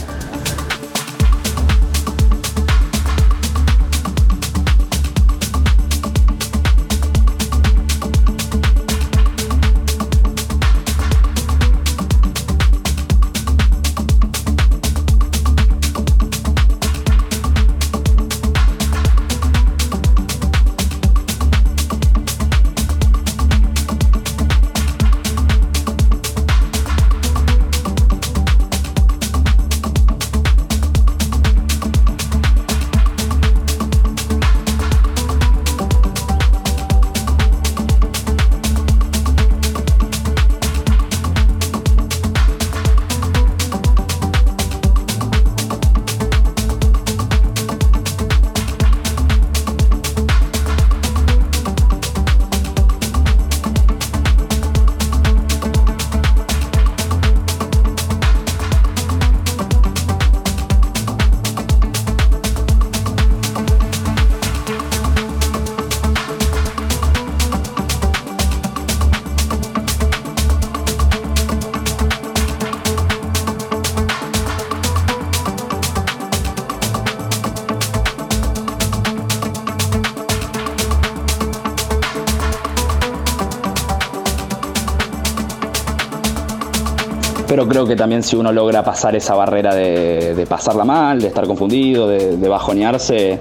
Pero 87.64 87.72
creo 87.72 87.86
que 87.86 87.96
también 87.96 88.24
si 88.24 88.36
uno 88.36 88.52
logra 88.52 88.84
pasar 88.84 89.16
esa 89.16 89.36
barrera 89.36 89.74
de, 89.74 90.46
pasarla 90.50 90.84
mal, 90.84 91.22
de 91.22 91.28
estar 91.28 91.48
confundido, 91.48 92.10
de, 92.10 92.36
de 92.36 92.50
bajonearse, 92.50 93.40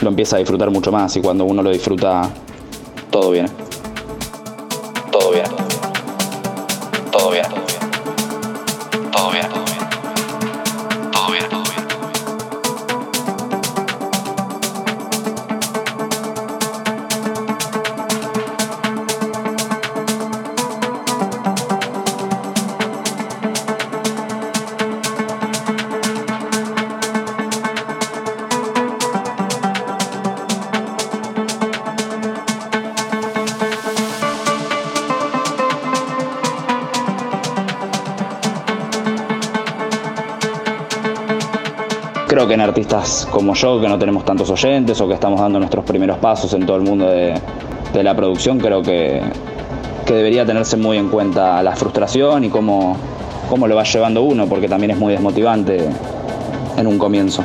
lo 0.00 0.08
empieza 0.08 0.34
a 0.34 0.38
disfrutar 0.40 0.72
mucho 0.72 0.90
más 0.90 1.16
y 1.16 1.20
cuando 1.20 1.44
uno 1.44 1.62
lo 1.62 1.70
disfruta, 1.70 2.28
todo 3.12 3.30
viene. 3.30 3.59
Como 43.30 43.54
yo, 43.54 43.80
que 43.80 43.88
no 43.88 43.98
tenemos 43.98 44.24
tantos 44.24 44.50
oyentes 44.50 45.00
o 45.00 45.08
que 45.08 45.14
estamos 45.14 45.40
dando 45.40 45.58
nuestros 45.58 45.84
primeros 45.84 46.18
pasos 46.18 46.52
en 46.54 46.66
todo 46.66 46.76
el 46.76 46.82
mundo 46.82 47.06
de, 47.08 47.34
de 47.92 48.02
la 48.02 48.14
producción, 48.14 48.58
creo 48.58 48.82
que, 48.82 49.20
que, 50.06 50.14
debería 50.14 50.44
tenerse 50.44 50.76
muy 50.76 50.96
en 50.96 51.08
cuenta 51.08 51.62
la 51.62 51.74
frustración 51.76 52.44
y 52.44 52.48
cómo, 52.48 52.96
cómo 53.48 53.66
lo 53.66 53.76
va 53.76 53.84
llevando 53.84 54.22
uno, 54.22 54.46
porque 54.46 54.68
también 54.68 54.92
es 54.92 54.98
muy 54.98 55.12
desmotivante 55.12 55.88
en 56.76 56.86
un 56.86 56.98
comienzo. 56.98 57.44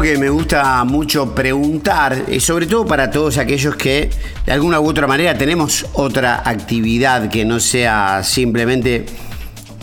Que 0.00 0.16
me 0.16 0.30
gusta 0.30 0.82
mucho 0.84 1.34
preguntar, 1.34 2.24
y 2.28 2.40
sobre 2.40 2.66
todo 2.66 2.86
para 2.86 3.10
todos 3.10 3.36
aquellos 3.36 3.76
que 3.76 4.10
de 4.46 4.52
alguna 4.52 4.80
u 4.80 4.88
otra 4.88 5.06
manera 5.06 5.36
tenemos 5.36 5.86
otra 5.92 6.42
actividad 6.44 7.28
que 7.28 7.44
no 7.44 7.60
sea 7.60 8.22
simplemente 8.24 9.06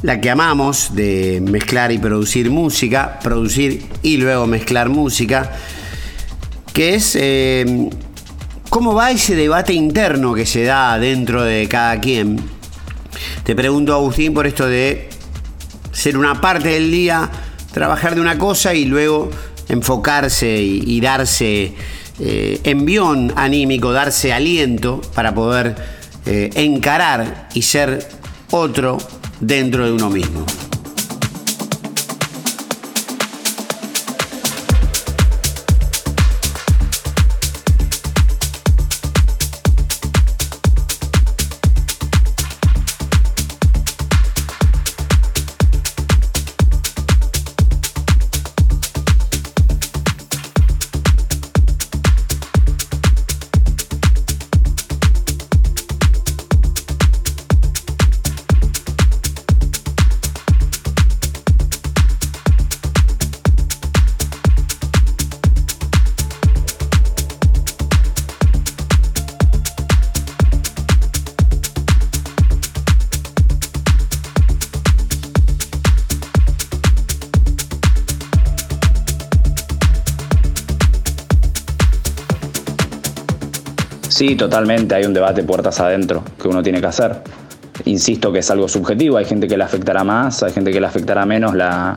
la 0.01 0.19
que 0.19 0.29
amamos 0.29 0.95
de 0.95 1.41
mezclar 1.41 1.91
y 1.91 1.99
producir 1.99 2.49
música, 2.49 3.19
producir 3.21 3.85
y 4.01 4.17
luego 4.17 4.47
mezclar 4.47 4.89
música, 4.89 5.51
que 6.73 6.95
es 6.95 7.15
eh, 7.19 7.89
cómo 8.69 8.95
va 8.95 9.11
ese 9.11 9.35
debate 9.35 9.73
interno 9.73 10.33
que 10.33 10.45
se 10.45 10.63
da 10.63 10.97
dentro 10.97 11.43
de 11.43 11.67
cada 11.67 11.99
quien. 11.99 12.39
Te 13.43 13.55
pregunto, 13.55 13.93
Agustín, 13.93 14.33
por 14.33 14.47
esto 14.47 14.67
de 14.67 15.09
ser 15.91 16.17
una 16.17 16.41
parte 16.41 16.69
del 16.69 16.91
día, 16.91 17.29
trabajar 17.71 18.15
de 18.15 18.21
una 18.21 18.37
cosa 18.37 18.73
y 18.73 18.85
luego 18.85 19.29
enfocarse 19.69 20.61
y, 20.61 20.99
darse 21.01 21.73
eh, 22.19 22.59
envión 22.63 23.33
anímico, 23.35 23.91
darse 23.91 24.33
aliento 24.33 25.01
para 25.13 25.33
poder 25.33 25.75
eh, 26.25 26.49
encarar 26.55 27.49
y 27.53 27.61
ser 27.61 28.07
otro 28.51 28.97
dentro 29.39 29.85
de 29.85 29.91
uno 29.91 30.09
mismo. 30.09 30.45
Sí, 84.17 84.35
totalmente, 84.35 84.95
hay 84.95 85.05
un 85.05 85.13
debate 85.13 85.43
puertas 85.43 85.79
adentro 85.79 86.23
que 86.41 86.47
uno 86.47 86.63
tiene 86.63 86.81
que 86.81 86.87
hacer. 86.87 87.21
Insisto 87.85 88.33
que 88.33 88.39
es 88.39 88.49
algo 88.49 88.67
subjetivo, 88.67 89.17
hay 89.17 89.25
gente 89.25 89.47
que 89.47 89.55
le 89.55 89.63
afectará 89.63 90.03
más, 90.03 90.41
hay 90.41 90.51
gente 90.51 90.71
que 90.71 90.81
le 90.81 90.87
afectará 90.87 91.23
menos 91.23 91.53
la, 91.53 91.95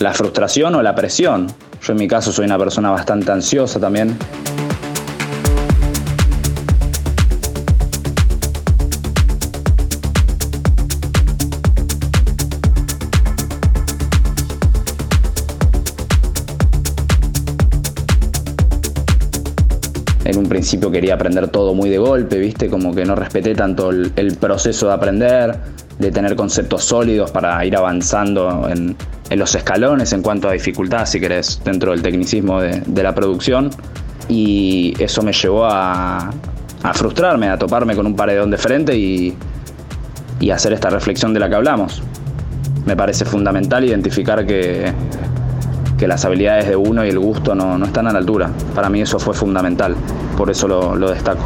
la 0.00 0.12
frustración 0.12 0.74
o 0.74 0.82
la 0.82 0.96
presión. 0.96 1.46
Yo 1.80 1.92
en 1.92 1.98
mi 2.00 2.08
caso 2.08 2.32
soy 2.32 2.46
una 2.46 2.58
persona 2.58 2.90
bastante 2.90 3.30
ansiosa 3.30 3.78
también. 3.78 4.18
Un 20.40 20.48
principio 20.48 20.90
quería 20.90 21.14
aprender 21.14 21.48
todo 21.48 21.74
muy 21.74 21.88
de 21.90 21.98
golpe, 21.98 22.38
¿viste? 22.38 22.68
Como 22.68 22.94
que 22.94 23.04
no 23.04 23.14
respeté 23.14 23.54
tanto 23.54 23.90
el, 23.90 24.36
proceso 24.40 24.88
de 24.88 24.94
aprender, 24.94 25.56
de 25.98 26.10
tener 26.10 26.34
conceptos 26.34 26.84
sólidos 26.84 27.30
para 27.30 27.64
ir 27.64 27.76
avanzando 27.76 28.68
en, 28.68 28.96
los 29.38 29.54
escalones 29.54 30.12
en 30.12 30.22
cuanto 30.22 30.48
a 30.48 30.52
dificultad, 30.52 31.06
si 31.06 31.20
querés, 31.20 31.60
dentro 31.64 31.92
del 31.92 32.02
tecnicismo 32.02 32.60
de, 32.60 33.02
la 33.02 33.14
producción. 33.14 33.70
Y 34.28 34.94
eso 34.98 35.22
me 35.22 35.32
llevó 35.32 35.66
a, 35.66 36.30
frustrarme, 36.94 37.48
a 37.48 37.58
toparme 37.58 37.94
con 37.94 38.06
un 38.06 38.16
paredón 38.16 38.50
de 38.50 38.58
frente 38.58 38.96
y, 38.96 39.36
y 40.40 40.50
hacer 40.50 40.72
esta 40.72 40.90
reflexión 40.90 41.32
de 41.34 41.40
la 41.40 41.48
que 41.48 41.54
hablamos. 41.54 42.02
Me 42.86 42.96
parece 42.96 43.24
fundamental 43.24 43.84
identificar 43.84 44.46
que 44.46 44.92
que 46.00 46.08
las 46.08 46.24
habilidades 46.24 46.66
de 46.66 46.76
uno 46.76 47.04
y 47.04 47.10
el 47.10 47.18
gusto 47.18 47.54
no, 47.54 47.84
están 47.84 48.06
a 48.06 48.12
la 48.12 48.20
altura. 48.20 48.50
Para 48.74 48.88
mí 48.88 49.02
eso 49.02 49.18
fue 49.18 49.34
fundamental, 49.34 49.94
por 50.36 50.50
eso 50.50 50.66
lo 50.68 51.10
destaco. 51.10 51.44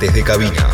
Tripulantes 0.00 0.14
de 0.14 0.22
cabina. 0.22 0.69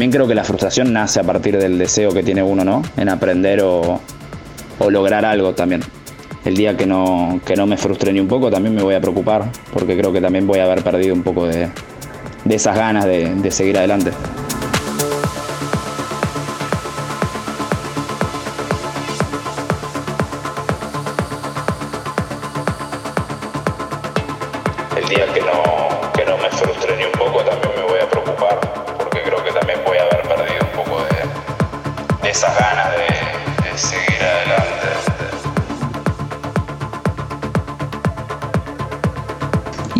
También 0.00 0.12
creo 0.12 0.26
que 0.26 0.34
la 0.34 0.44
frustración 0.44 0.94
nace 0.94 1.20
a 1.20 1.24
partir 1.24 1.58
del 1.58 1.76
deseo 1.76 2.10
que 2.14 2.22
tiene 2.22 2.42
uno, 2.42 2.64
¿no? 2.64 2.80
En 2.96 3.10
aprender 3.10 3.60
o, 3.62 4.00
lograr 4.88 5.26
algo 5.26 5.52
también. 5.52 5.82
El 6.42 6.56
día 6.56 6.74
que 6.74 6.86
no, 6.86 7.38
que 7.44 7.54
no 7.54 7.66
me 7.66 7.76
frustre 7.76 8.10
ni 8.10 8.18
un 8.18 8.26
poco 8.26 8.50
también 8.50 8.74
me 8.74 8.82
voy 8.82 8.94
a 8.94 9.00
preocupar, 9.02 9.52
porque 9.74 9.98
creo 9.98 10.10
que 10.10 10.22
también 10.22 10.46
voy 10.46 10.60
a 10.60 10.64
haber 10.64 10.82
perdido 10.82 11.14
un 11.14 11.22
poco 11.22 11.46
de, 11.46 11.68
esas 12.48 12.78
ganas 12.78 13.04
de 13.04 13.50
seguir 13.50 13.76
adelante. 13.76 14.12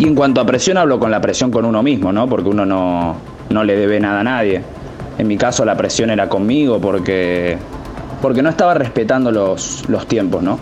Y 0.01 0.07
en 0.07 0.15
cuanto 0.15 0.41
a 0.41 0.45
presión, 0.47 0.77
hablo 0.77 0.99
con 0.99 1.11
la 1.11 1.21
presión 1.21 1.51
con 1.51 1.63
uno 1.63 1.83
mismo, 1.83 2.11
¿no? 2.11 2.27
Porque 2.27 2.49
uno 2.49 2.65
no, 2.65 3.17
no 3.51 3.63
le 3.63 3.75
debe 3.75 3.99
nada 3.99 4.21
a 4.21 4.23
nadie. 4.23 4.63
En 5.19 5.27
mi 5.27 5.37
caso 5.37 5.63
la 5.63 5.77
presión 5.77 6.09
era 6.09 6.27
conmigo 6.27 6.81
porque, 6.81 7.55
porque 8.19 8.41
no 8.41 8.49
estaba 8.49 8.73
respetando 8.73 9.29
los, 9.29 9.87
los 9.89 10.07
tiempos, 10.07 10.41
¿no? 10.41 10.57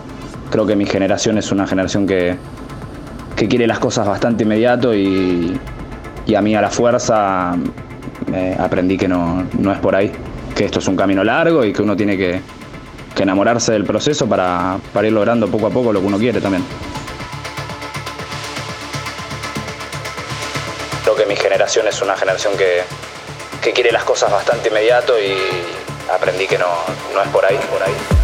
Creo 0.50 0.66
que 0.66 0.76
mi 0.76 0.84
generación 0.84 1.38
es 1.38 1.50
una 1.52 1.66
generación 1.66 2.06
que, 2.06 2.36
que 3.34 3.48
quiere 3.48 3.66
las 3.66 3.78
cosas 3.78 4.06
bastante 4.06 4.44
inmediato 4.44 4.94
y, 4.94 5.58
y 6.26 6.34
a 6.34 6.42
mí 6.42 6.54
a 6.54 6.60
la 6.60 6.68
fuerza 6.68 7.56
eh, 8.34 8.54
aprendí 8.60 8.98
que 8.98 9.08
no, 9.08 9.44
no, 9.58 9.72
es 9.72 9.78
por 9.78 9.96
ahí, 9.96 10.12
que 10.54 10.66
esto 10.66 10.80
es 10.80 10.86
un 10.86 10.96
camino 10.96 11.24
largo 11.24 11.64
y 11.64 11.72
que 11.72 11.80
uno 11.80 11.96
tiene 11.96 12.18
que, 12.18 12.42
que 13.14 13.22
enamorarse 13.22 13.72
del 13.72 13.84
proceso 13.84 14.28
para, 14.28 14.76
para 14.92 15.06
ir 15.06 15.14
logrando 15.14 15.48
poco 15.48 15.68
a 15.68 15.70
poco 15.70 15.94
lo 15.94 16.00
que 16.02 16.06
uno 16.08 16.18
quiere 16.18 16.42
también. 16.42 16.62
Es 21.88 22.02
una 22.02 22.16
generación 22.16 22.56
que, 22.56 22.82
que 23.60 23.72
quiere 23.72 23.92
las 23.92 24.04
cosas 24.04 24.30
bastante 24.30 24.68
inmediato 24.68 25.18
y 25.18 25.36
aprendí 26.12 26.46
que 26.46 26.58
no, 26.58 26.68
no 27.14 27.22
es 27.22 27.28
por 27.28 27.44
ahí, 27.44 27.58
por 27.70 27.82
ahí. 27.82 28.19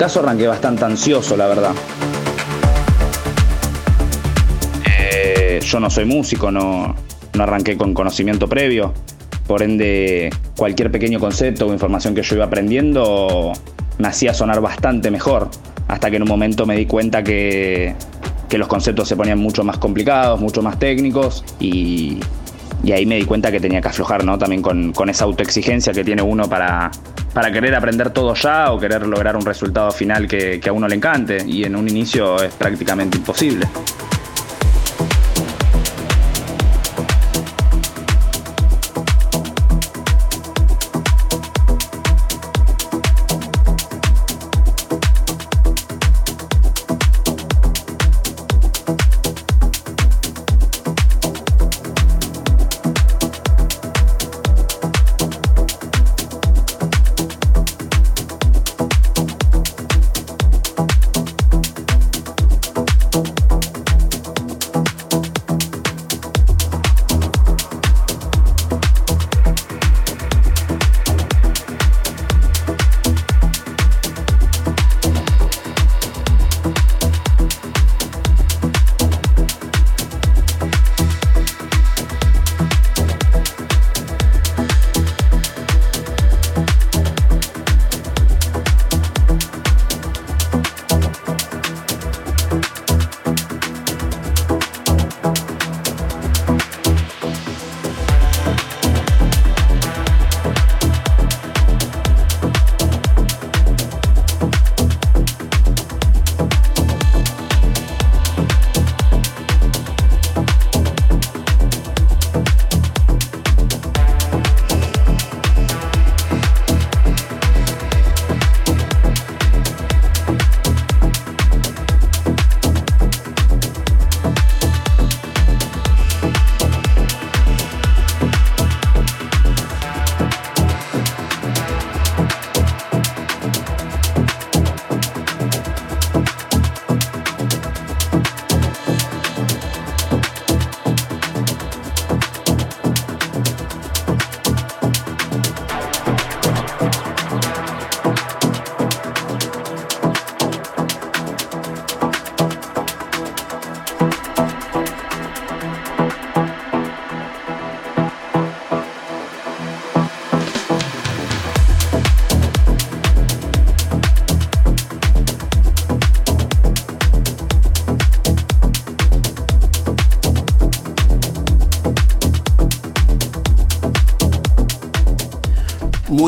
Caso 0.00 0.20
arranqué 0.20 0.46
bastante 0.46 0.82
ansioso, 0.82 1.36
la 1.36 1.46
verdad. 1.46 1.72
Eh, 4.98 5.60
yo 5.62 5.78
no 5.78 5.90
soy 5.90 6.06
músico, 6.06 6.50
no, 6.50 6.96
arranqué 7.38 7.76
con 7.76 7.92
conocimiento 7.92 8.48
previo. 8.48 8.94
Por 9.46 9.62
ende, 9.62 10.30
cualquier 10.56 10.90
pequeño 10.90 11.20
concepto 11.20 11.66
o 11.66 11.72
información 11.74 12.14
que 12.14 12.22
yo 12.22 12.36
iba 12.36 12.46
aprendiendo 12.46 13.52
me 13.98 14.08
hacía 14.08 14.32
sonar 14.32 14.62
bastante 14.62 15.10
mejor. 15.10 15.50
Hasta 15.86 16.08
que 16.08 16.16
en 16.16 16.22
un 16.22 16.28
momento 16.28 16.64
me 16.64 16.76
di 16.76 16.86
cuenta 16.86 17.22
que, 17.22 17.94
que 18.48 18.56
los 18.56 18.68
conceptos 18.68 19.06
se 19.06 19.16
ponían 19.16 19.38
mucho 19.38 19.64
más 19.64 19.76
complicados, 19.76 20.40
mucho 20.40 20.62
más 20.62 20.78
técnicos 20.78 21.44
y, 21.60 22.20
ahí 22.90 23.04
me 23.04 23.16
di 23.16 23.24
cuenta 23.26 23.52
que 23.52 23.60
tenía 23.60 23.82
que 23.82 23.88
aflojar, 23.88 24.24
¿no? 24.24 24.38
También 24.38 24.62
con 24.62 25.10
esa 25.10 25.24
autoexigencia 25.26 25.92
que 25.92 26.04
tiene 26.04 26.22
uno 26.22 26.48
para, 26.48 26.90
para 27.32 27.52
querer 27.52 27.74
aprender 27.74 28.10
todo 28.10 28.34
ya 28.34 28.72
o 28.72 28.78
querer 28.78 29.06
lograr 29.06 29.36
un 29.36 29.44
resultado 29.44 29.90
final 29.90 30.26
que, 30.26 30.60
a 30.66 30.72
uno 30.72 30.88
le 30.88 30.96
encante. 30.96 31.42
Y 31.46 31.64
en 31.64 31.76
un 31.76 31.88
inicio 31.88 32.42
es 32.42 32.54
prácticamente 32.54 33.18
imposible. 33.18 33.66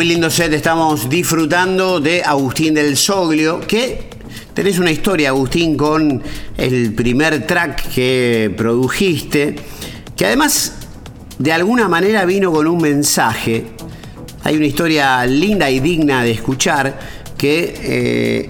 Muy 0.03 0.09
lindo 0.09 0.31
set, 0.31 0.53
estamos 0.53 1.09
disfrutando 1.09 2.01
de 2.01 2.25
Agustín 2.25 2.75
del 2.75 2.97
Soglio, 2.97 3.61
que 3.61 4.11
tenés 4.53 4.81
una 4.81 4.91
historia, 4.91 5.29
Agustín, 5.29 5.77
con 5.77 6.21
el 6.57 6.93
primer 6.93 7.47
track 7.47 7.89
que 7.95 8.53
produjiste, 8.57 9.55
que 10.17 10.27
además 10.27 10.73
de 11.39 11.53
alguna 11.53 11.87
manera 11.87 12.25
vino 12.25 12.51
con 12.51 12.67
un 12.67 12.83
mensaje. 12.83 13.67
Hay 14.43 14.57
una 14.57 14.67
historia 14.67 15.25
linda 15.25 15.71
y 15.71 15.79
digna 15.79 16.25
de 16.25 16.33
escuchar 16.33 16.99
que 17.39 17.73
eh, 17.81 18.49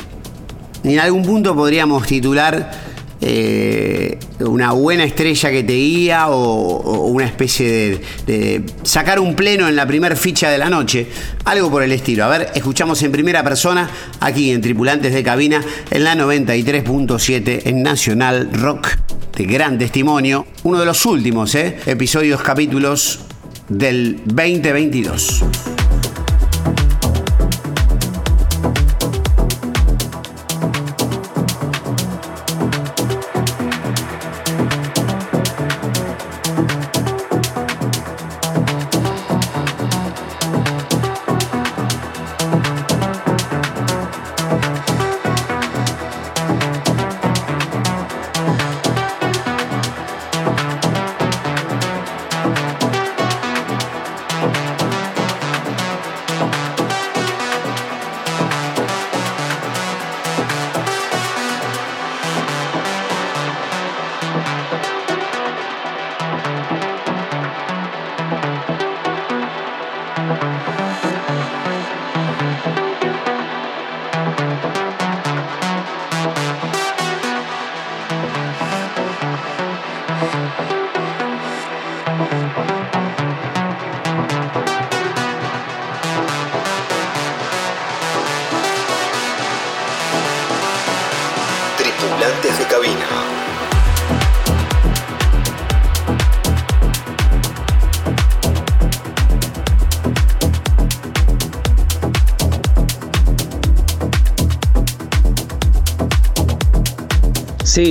en 0.85 0.99
algún 1.01 1.23
punto 1.23 1.55
podríamos 1.55 2.07
titular 2.07 2.92
eh, 3.25 4.19
una 4.41 4.73
buena 4.73 5.05
estrella 5.05 5.51
que 5.51 5.63
te 5.63 5.75
guía 5.75 6.29
o, 6.29 7.07
una 7.07 7.25
especie 7.25 8.01
de, 8.27 8.63
sacar 8.83 9.21
un 9.21 9.37
pleno 9.37 9.69
en 9.69 9.77
la 9.77 9.87
primer 9.87 10.17
ficha 10.17 10.51
de 10.51 10.59
la 10.59 10.69
noche, 10.69 11.07
algo 11.45 11.71
por 11.71 11.83
el 11.85 11.93
estilo. 11.93 12.25
A 12.25 12.29
ver, 12.29 12.51
escuchamos 12.55 13.03
en 13.03 13.13
primera 13.13 13.45
persona 13.45 13.89
aquí 14.21 14.51
en 14.51 14.61
Tripulantes 14.61 15.15
de 15.15 15.23
Cabina 15.23 15.63
en 15.91 16.05
la 16.05 16.17
93.7 16.17 17.63
en 17.65 17.83
Nacional 17.83 18.51
Rock 18.53 18.89
de 19.37 19.45
gran 19.45 19.79
testimonio, 19.79 20.47
uno 20.65 20.81
de 20.81 20.87
los 20.87 21.07
últimos 21.07 21.55
eh, 21.55 21.79
episodios, 21.87 22.43
capítulos 22.43 23.21
del 23.69 24.21
2022. 24.27 25.45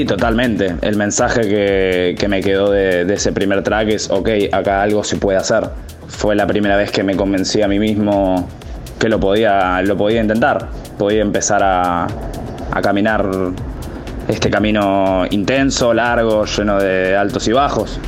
Sí, 0.01 0.05
totalmente. 0.07 0.77
El 0.81 0.97
mensaje 0.97 2.15
que, 2.17 2.27
me 2.27 2.41
quedó 2.41 2.71
de, 2.71 3.01
ese 3.13 3.31
primer 3.31 3.61
track 3.61 3.89
es, 3.89 4.09
ok, 4.09 4.29
acá 4.51 4.81
algo 4.81 5.03
se 5.03 5.17
puede 5.17 5.37
hacer. 5.37 5.69
Fue 6.07 6.35
la 6.35 6.47
primera 6.47 6.75
vez 6.75 6.89
que 6.89 7.03
me 7.03 7.15
convencí 7.15 7.61
a 7.61 7.67
mí 7.67 7.77
mismo 7.77 8.49
que 8.97 9.09
lo 9.09 9.19
podía, 9.19 9.79
lo 9.83 9.95
podía 9.95 10.19
intentar. 10.19 10.69
Podía 10.97 11.21
empezar 11.21 11.61
a, 11.63 12.07
caminar 12.81 13.29
este 14.27 14.49
camino 14.49 15.27
intenso, 15.29 15.93
largo, 15.93 16.45
lleno 16.45 16.79
de 16.79 17.15
altos 17.15 17.47
y 17.47 17.51
bajos. 17.51 17.99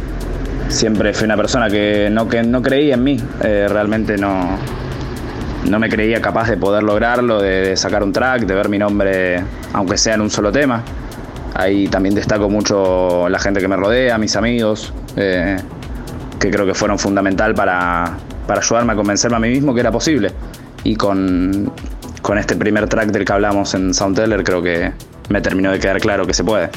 Siempre 0.70 1.14
fui 1.14 1.26
una 1.26 1.38
persona 1.38 1.70
que 1.70 2.10
no, 2.10 2.28
que 2.28 2.42
no 2.42 2.64
creía 2.64 2.96
en 2.96 3.04
mí. 3.04 3.20
Eh, 3.44 3.68
realmente 3.70 4.18
no, 4.18 4.58
no 5.70 5.78
me 5.78 5.90
creía 5.90 6.20
capaz 6.20 6.50
de 6.50 6.58
poder 6.58 6.82
lograrlo, 6.82 7.40
de 7.40 7.78
sacar 7.78 8.02
un 8.02 8.12
track, 8.12 8.48
de 8.48 8.56
ver 8.56 8.68
mi 8.68 8.80
nombre, 8.80 9.44
aunque 9.74 9.96
sea 9.96 10.16
en 10.16 10.22
un 10.22 10.32
solo 10.32 10.52
tema. 10.52 10.84
Ahí 11.56 11.88
también 11.88 12.16
destaco 12.16 12.50
mucho 12.50 13.30
la 13.30 13.40
gente 13.40 13.60
que 13.60 13.68
me 13.68 13.76
rodea, 13.76 14.18
mis 14.18 14.36
amigos, 14.36 14.94
eh, 15.16 15.58
que 16.40 16.50
creo 16.50 16.66
que 16.66 16.74
fueron 16.74 16.98
fundamental 16.98 17.54
para, 17.54 18.18
ayudarme 18.48 18.94
a 18.94 18.96
convencerme 18.96 19.38
a 19.38 19.40
mí 19.40 19.50
mismo 19.50 19.74
que 19.74 19.82
era 19.82 19.92
posible. 19.92 20.32
Y 20.84 20.96
con, 20.96 21.72
con 22.22 22.38
este 22.38 22.56
primer 22.56 22.88
track 22.88 23.12
del 23.12 23.24
que 23.24 23.34
hablamos 23.34 23.74
en 23.76 23.94
Soundteller 23.94 24.44
creo 24.44 24.62
que 24.62 24.92
me 25.30 25.42
terminó 25.42 25.72
de 25.72 25.80
quedar 25.80 26.00
claro 26.00 26.26
que 26.26 26.34
se 26.34 26.44
puede. 26.44 26.70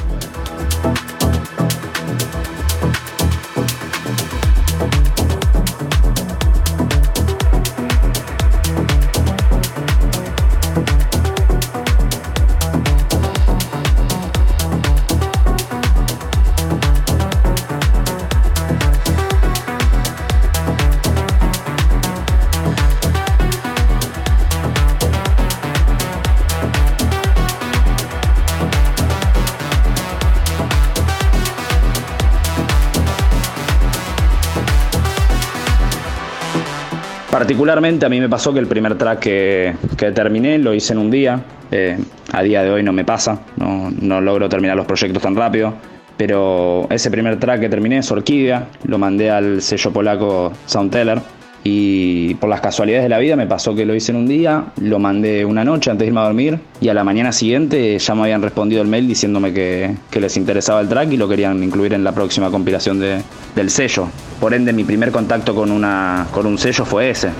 Particularmente 37.46 38.04
a 38.04 38.08
mí 38.08 38.18
me 38.18 38.28
pasó 38.28 38.52
que 38.52 38.58
el 38.58 38.66
primer 38.66 38.98
track 38.98 39.20
que, 39.20 39.74
terminé 40.12 40.58
lo 40.58 40.74
hice 40.74 40.94
en 40.94 40.98
un 40.98 41.12
día. 41.12 41.44
Eh, 41.70 41.96
a 42.32 42.42
día 42.42 42.64
de 42.64 42.72
hoy 42.72 42.82
no 42.82 42.92
me 42.92 43.04
pasa, 43.04 43.38
no, 43.56 44.20
logro 44.20 44.48
terminar 44.48 44.76
los 44.76 44.84
proyectos 44.84 45.22
tan 45.22 45.36
rápido. 45.36 45.72
Pero 46.16 46.88
ese 46.90 47.08
primer 47.08 47.38
track 47.38 47.60
que 47.60 47.68
terminé 47.68 47.98
es 47.98 48.10
Orquídea, 48.10 48.66
lo 48.82 48.98
mandé 48.98 49.30
al 49.30 49.62
sello 49.62 49.92
polaco 49.92 50.52
Soundteller 50.66 51.20
y 51.62 52.34
por 52.34 52.50
las 52.50 52.60
casualidades 52.60 53.04
de 53.04 53.10
la 53.10 53.20
vida 53.20 53.36
me 53.36 53.46
pasó 53.46 53.76
que 53.76 53.86
lo 53.86 53.94
hice 53.94 54.10
en 54.10 54.18
un 54.18 54.26
día, 54.26 54.64
lo 54.80 54.98
mandé 54.98 55.44
una 55.44 55.62
noche 55.62 55.92
antes 55.92 56.04
de 56.04 56.08
irme 56.08 56.22
a 56.22 56.24
dormir 56.24 56.58
y 56.80 56.88
a 56.88 56.94
la 56.94 57.04
mañana 57.04 57.30
siguiente 57.30 57.96
ya 57.96 58.14
me 58.16 58.22
habían 58.22 58.42
respondido 58.42 58.82
el 58.82 58.88
mail 58.88 59.06
diciéndome 59.06 59.52
que, 59.52 59.94
les 60.18 60.36
interesaba 60.36 60.80
el 60.80 60.88
track 60.88 61.12
y 61.12 61.16
lo 61.16 61.28
querían 61.28 61.62
incluir 61.62 61.92
en 61.94 62.02
la 62.02 62.10
próxima 62.10 62.50
compilación 62.50 62.98
del 62.98 63.70
sello. 63.70 64.08
Por 64.40 64.52
ende 64.54 64.72
mi 64.72 64.84
primer 64.84 65.10
contacto 65.10 65.54
con, 65.54 65.70
una, 65.70 66.26
con 66.30 66.46
un 66.46 66.58
sello 66.58 66.84
fue 66.84 67.10
ese. 67.10 67.30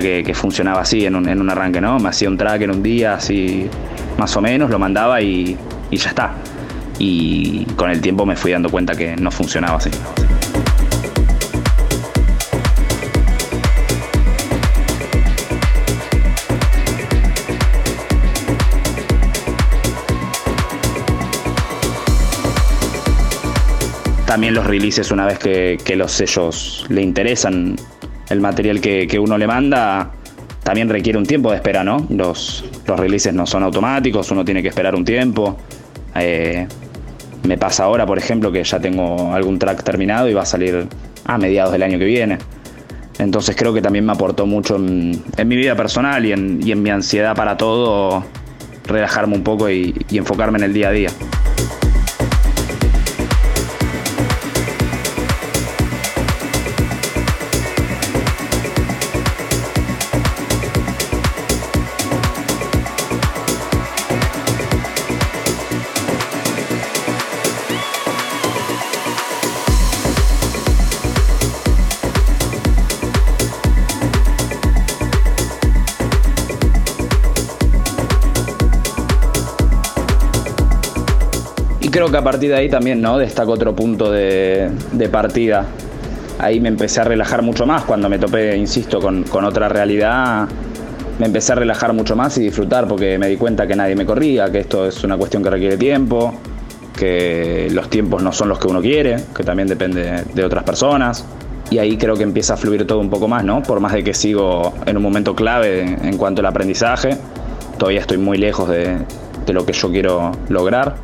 que, 0.00 0.34
funcionaba 0.34 0.80
así 0.80 1.06
en 1.06 1.16
un, 1.16 1.28
en 1.28 1.40
un, 1.40 1.50
arranque, 1.50 1.80
¿no? 1.80 1.98
Me 1.98 2.08
hacía 2.08 2.28
un 2.28 2.36
track 2.36 2.62
en 2.62 2.70
un 2.70 2.82
día, 2.82 3.14
así 3.14 3.68
más 4.18 4.36
o 4.36 4.40
menos, 4.40 4.70
lo 4.70 4.78
mandaba 4.78 5.20
y, 5.20 5.56
y 5.90 5.96
ya 5.96 6.08
está. 6.10 6.34
Y 6.98 7.64
con 7.76 7.90
el 7.90 8.00
tiempo 8.00 8.24
me 8.24 8.36
fui 8.36 8.52
dando 8.52 8.70
cuenta 8.70 8.94
que 8.94 9.16
no 9.16 9.30
funcionaba 9.30 9.76
así. 9.76 9.90
también 24.36 24.52
los 24.52 24.66
releases 24.66 25.10
una 25.12 25.24
vez 25.24 25.38
que, 25.38 25.96
los 25.96 26.12
sellos 26.12 26.84
le 26.90 27.00
interesan 27.00 27.74
el 28.28 28.40
material 28.40 28.80
que, 28.80 29.06
que, 29.06 29.18
uno 29.18 29.38
le 29.38 29.46
manda, 29.46 30.10
también 30.62 30.88
requiere 30.88 31.18
un 31.18 31.26
tiempo 31.26 31.50
de 31.50 31.56
espera, 31.56 31.84
¿no? 31.84 32.06
Los, 32.10 32.64
los 32.86 32.98
releases 32.98 33.32
no 33.34 33.46
son 33.46 33.62
automáticos, 33.62 34.30
uno 34.30 34.44
tiene 34.44 34.62
que 34.62 34.68
esperar 34.68 34.94
un 34.94 35.04
tiempo. 35.04 35.56
Eh, 36.16 36.66
me 37.44 37.58
pasa 37.58 37.84
ahora, 37.84 38.04
por 38.04 38.18
ejemplo, 38.18 38.50
que 38.50 38.64
ya 38.64 38.80
tengo 38.80 39.32
algún 39.32 39.58
track 39.58 39.84
terminado 39.84 40.28
y 40.28 40.34
va 40.34 40.42
a 40.42 40.46
salir 40.46 40.86
a 41.24 41.38
mediados 41.38 41.72
del 41.72 41.82
año 41.82 41.98
que 41.98 42.04
viene. 42.04 42.38
Entonces 43.18 43.56
creo 43.56 43.72
que 43.72 43.80
también 43.80 44.04
me 44.04 44.12
aportó 44.12 44.44
mucho 44.44 44.76
en, 44.76 45.22
mi 45.46 45.56
vida 45.56 45.74
personal 45.74 46.24
y 46.26 46.32
en, 46.32 46.60
y 46.62 46.72
en, 46.72 46.82
mi 46.82 46.90
ansiedad 46.90 47.34
para 47.34 47.56
todo, 47.56 48.24
relajarme 48.86 49.34
un 49.36 49.42
poco 49.42 49.70
y 49.70 49.94
enfocarme 50.10 50.58
en 50.58 50.64
el 50.64 50.74
día 50.74 50.88
a 50.88 50.92
día. 50.92 51.10
Creo 82.06 82.22
que 82.22 82.28
a 82.28 82.30
partir 82.30 82.50
de 82.50 82.56
ahí 82.56 82.68
también, 82.68 83.00
¿no? 83.00 83.18
Destaco 83.18 83.52
otro 83.52 83.74
punto 83.74 84.12
de, 84.12 84.70
de, 84.92 85.08
partida. 85.08 85.66
Ahí 86.38 86.60
me 86.60 86.68
empecé 86.68 87.00
a 87.00 87.04
relajar 87.04 87.42
mucho 87.42 87.66
más 87.66 87.82
cuando 87.82 88.08
me 88.08 88.18
topé, 88.18 88.56
insisto, 88.56 89.00
con, 89.00 89.24
con, 89.24 89.44
otra 89.44 89.68
realidad. 89.68 90.46
Me 91.18 91.26
empecé 91.26 91.52
a 91.52 91.54
relajar 91.56 91.92
mucho 91.94 92.14
más 92.14 92.38
y 92.38 92.42
disfrutar 92.42 92.86
porque 92.86 93.18
me 93.18 93.26
di 93.26 93.36
cuenta 93.36 93.66
que 93.66 93.74
nadie 93.74 93.96
me 93.96 94.06
corría, 94.06 94.52
que 94.52 94.60
esto 94.60 94.86
es 94.86 95.02
una 95.02 95.16
cuestión 95.16 95.42
que 95.42 95.50
requiere 95.50 95.76
tiempo, 95.76 96.34
que 96.96 97.68
los 97.72 97.90
tiempos 97.90 98.22
no 98.22 98.32
son 98.32 98.50
los 98.50 98.60
que 98.60 98.68
uno 98.68 98.80
quiere, 98.80 99.16
que 99.34 99.42
también 99.42 99.66
depende 99.66 100.22
de 100.32 100.44
otras 100.44 100.62
personas. 100.62 101.24
Y 101.70 101.78
ahí 101.78 101.96
creo 101.96 102.14
que 102.14 102.22
empieza 102.22 102.54
a 102.54 102.56
fluir 102.56 102.86
todo 102.86 103.00
un 103.00 103.10
poco 103.10 103.26
más, 103.26 103.42
¿no? 103.42 103.62
Por 103.62 103.80
más 103.80 103.94
de 103.94 104.04
que 104.04 104.14
sigo 104.14 104.74
en 104.86 104.96
un 104.96 105.02
momento 105.02 105.34
clave 105.34 105.82
en 105.82 106.16
cuanto 106.16 106.40
al 106.40 106.46
aprendizaje, 106.46 107.16
todavía 107.78 108.00
estoy 108.00 108.18
muy 108.18 108.38
lejos 108.38 108.68
de, 108.68 108.96
de 109.44 109.52
lo 109.52 109.66
que 109.66 109.72
yo 109.72 109.90
quiero 109.90 110.30
lograr 110.48 110.94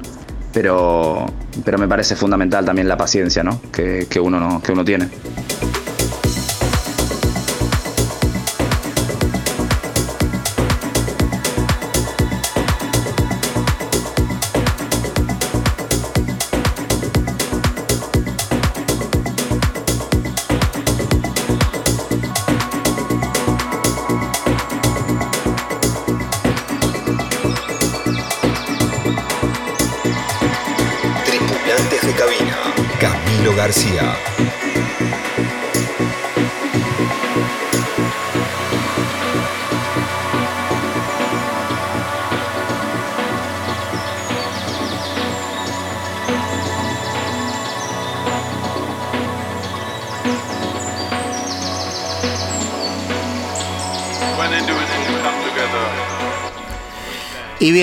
pero, 0.52 1.26
pero 1.64 1.78
me 1.78 1.88
parece 1.88 2.14
fundamental 2.16 2.64
también 2.64 2.88
la 2.88 2.96
paciencia 2.96 3.42
¿no? 3.42 3.60
que, 3.72 4.06
que, 4.08 4.20
uno, 4.20 4.38
no, 4.38 4.62
que 4.62 4.72
uno 4.72 4.84
tiene. 4.84 5.08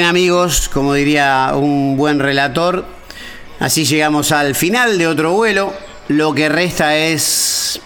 Amigos, 0.10 0.70
como 0.70 0.94
diría 0.94 1.54
un 1.56 1.96
buen 1.96 2.20
relator, 2.20 2.86
Así 3.60 3.84
llegamos 3.84 4.32
al 4.32 4.56
final 4.56 4.98
de 4.98 5.06
otro 5.06 5.34
vuelo. 5.34 5.74
Lo 6.08 6.34
que 6.34 6.48
resta 6.48 6.96
es 6.96 7.82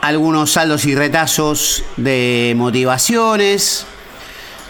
algunos 0.00 0.52
saldos 0.52 0.86
y 0.86 0.94
retazos 0.94 1.84
de 1.98 2.54
motivaciones, 2.56 3.84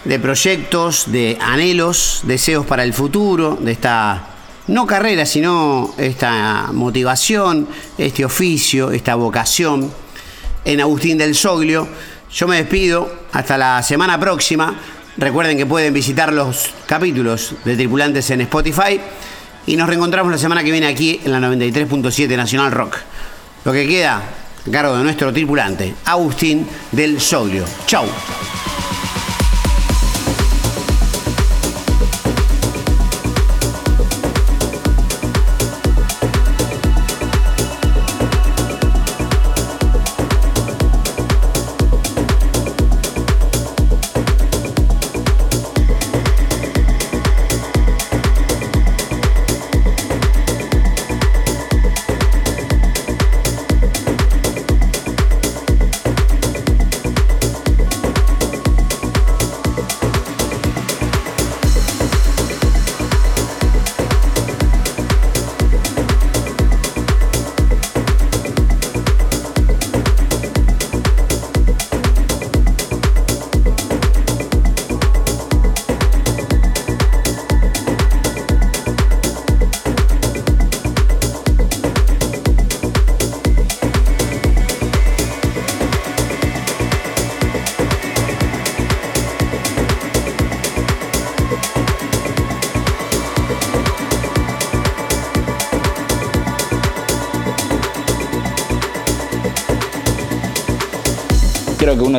de 0.03 0.19
proyectos, 0.19 1.09
de 1.09 1.37
anhelos, 1.39 2.19
deseos 2.23 2.65
para 2.65 2.83
el 2.83 2.93
futuro, 2.93 3.57
de 3.61 3.71
esta 3.71 4.27
no 4.67 4.85
carrera, 4.85 5.25
sino 5.25 5.95
esta 5.97 6.71
motivación, 6.73 7.69
este 7.97 8.25
oficio, 8.25 8.91
esta 8.91 9.15
vocación 9.15 9.89
en 10.65 10.81
Agustín 10.81 11.17
del 11.17 11.33
Soglio. 11.33 11.87
Yo 12.29 12.45
me 12.45 12.57
despido 12.57 13.09
hasta 13.31 13.57
la 13.57 13.81
semana 13.83 14.19
próxima. 14.19 14.77
Recuerden 15.17 15.57
que 15.57 15.65
pueden 15.65 15.93
visitar 15.93 16.31
los 16.31 16.69
capítulos 16.85 17.55
de 17.65 17.75
Tripulantes 17.75 18.29
en 18.29 18.41
Spotify 18.41 18.99
y 19.65 19.75
nos 19.75 19.89
reencontramos 19.89 20.31
la 20.31 20.37
semana 20.37 20.63
que 20.63 20.71
viene 20.71 20.85
aquí 20.85 21.19
en 21.23 21.31
la 21.31 21.39
93.7 21.39 22.37
Nacional 22.37 22.71
Rock. 22.71 22.97
Lo 23.65 23.73
que 23.73 23.87
queda 23.87 24.17
a 24.17 24.71
cargo 24.71 24.95
de 24.95 25.03
nuestro 25.03 25.33
tripulante, 25.33 25.95
Agustín 26.05 26.67
del 26.91 27.19
Soglio. 27.19 27.65
Chau. 27.87 28.05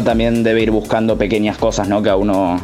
También 0.02 0.42
debe 0.42 0.62
ir 0.62 0.70
buscando 0.70 1.16
pequeñas 1.16 1.56
cosas, 1.58 1.88
¿no? 1.88 2.02
Que 2.02 2.10
a 2.10 2.16
uno 2.16 2.58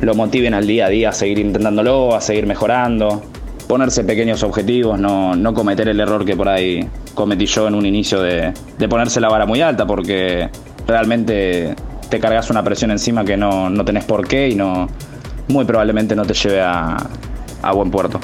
lo 0.00 0.14
motiven 0.14 0.54
al 0.54 0.66
día 0.66 0.86
a 0.86 0.88
día 0.88 1.08
a 1.10 1.12
seguir 1.12 1.38
intentándolo, 1.38 2.14
a 2.14 2.20
seguir 2.20 2.46
mejorando, 2.46 3.22
ponerse 3.66 4.04
pequeños 4.04 4.42
objetivos, 4.42 4.98
no, 4.98 5.34
no 5.34 5.54
cometer 5.54 5.88
el 5.88 6.00
error 6.00 6.24
que 6.24 6.36
por 6.36 6.48
ahí 6.48 6.88
cometí 7.14 7.46
yo 7.46 7.68
en 7.68 7.74
un 7.74 7.84
inicio 7.84 8.20
de, 8.22 8.52
de 8.78 8.88
ponerse 8.88 9.20
la 9.20 9.28
vara 9.28 9.46
muy 9.46 9.60
alta, 9.60 9.86
porque 9.86 10.48
realmente 10.86 11.74
te 12.08 12.20
cargas 12.20 12.48
una 12.50 12.62
presión 12.62 12.90
encima 12.90 13.24
que 13.24 13.36
no, 13.36 13.68
no 13.68 13.84
tenés 13.84 14.04
por 14.04 14.26
qué 14.26 14.48
y 14.48 14.54
no 14.54 14.88
muy 15.48 15.64
probablemente 15.64 16.14
no 16.14 16.24
te 16.24 16.34
lleve 16.34 16.60
a, 16.60 16.96
a 17.62 17.72
buen 17.72 17.90
puerto. 17.90 18.20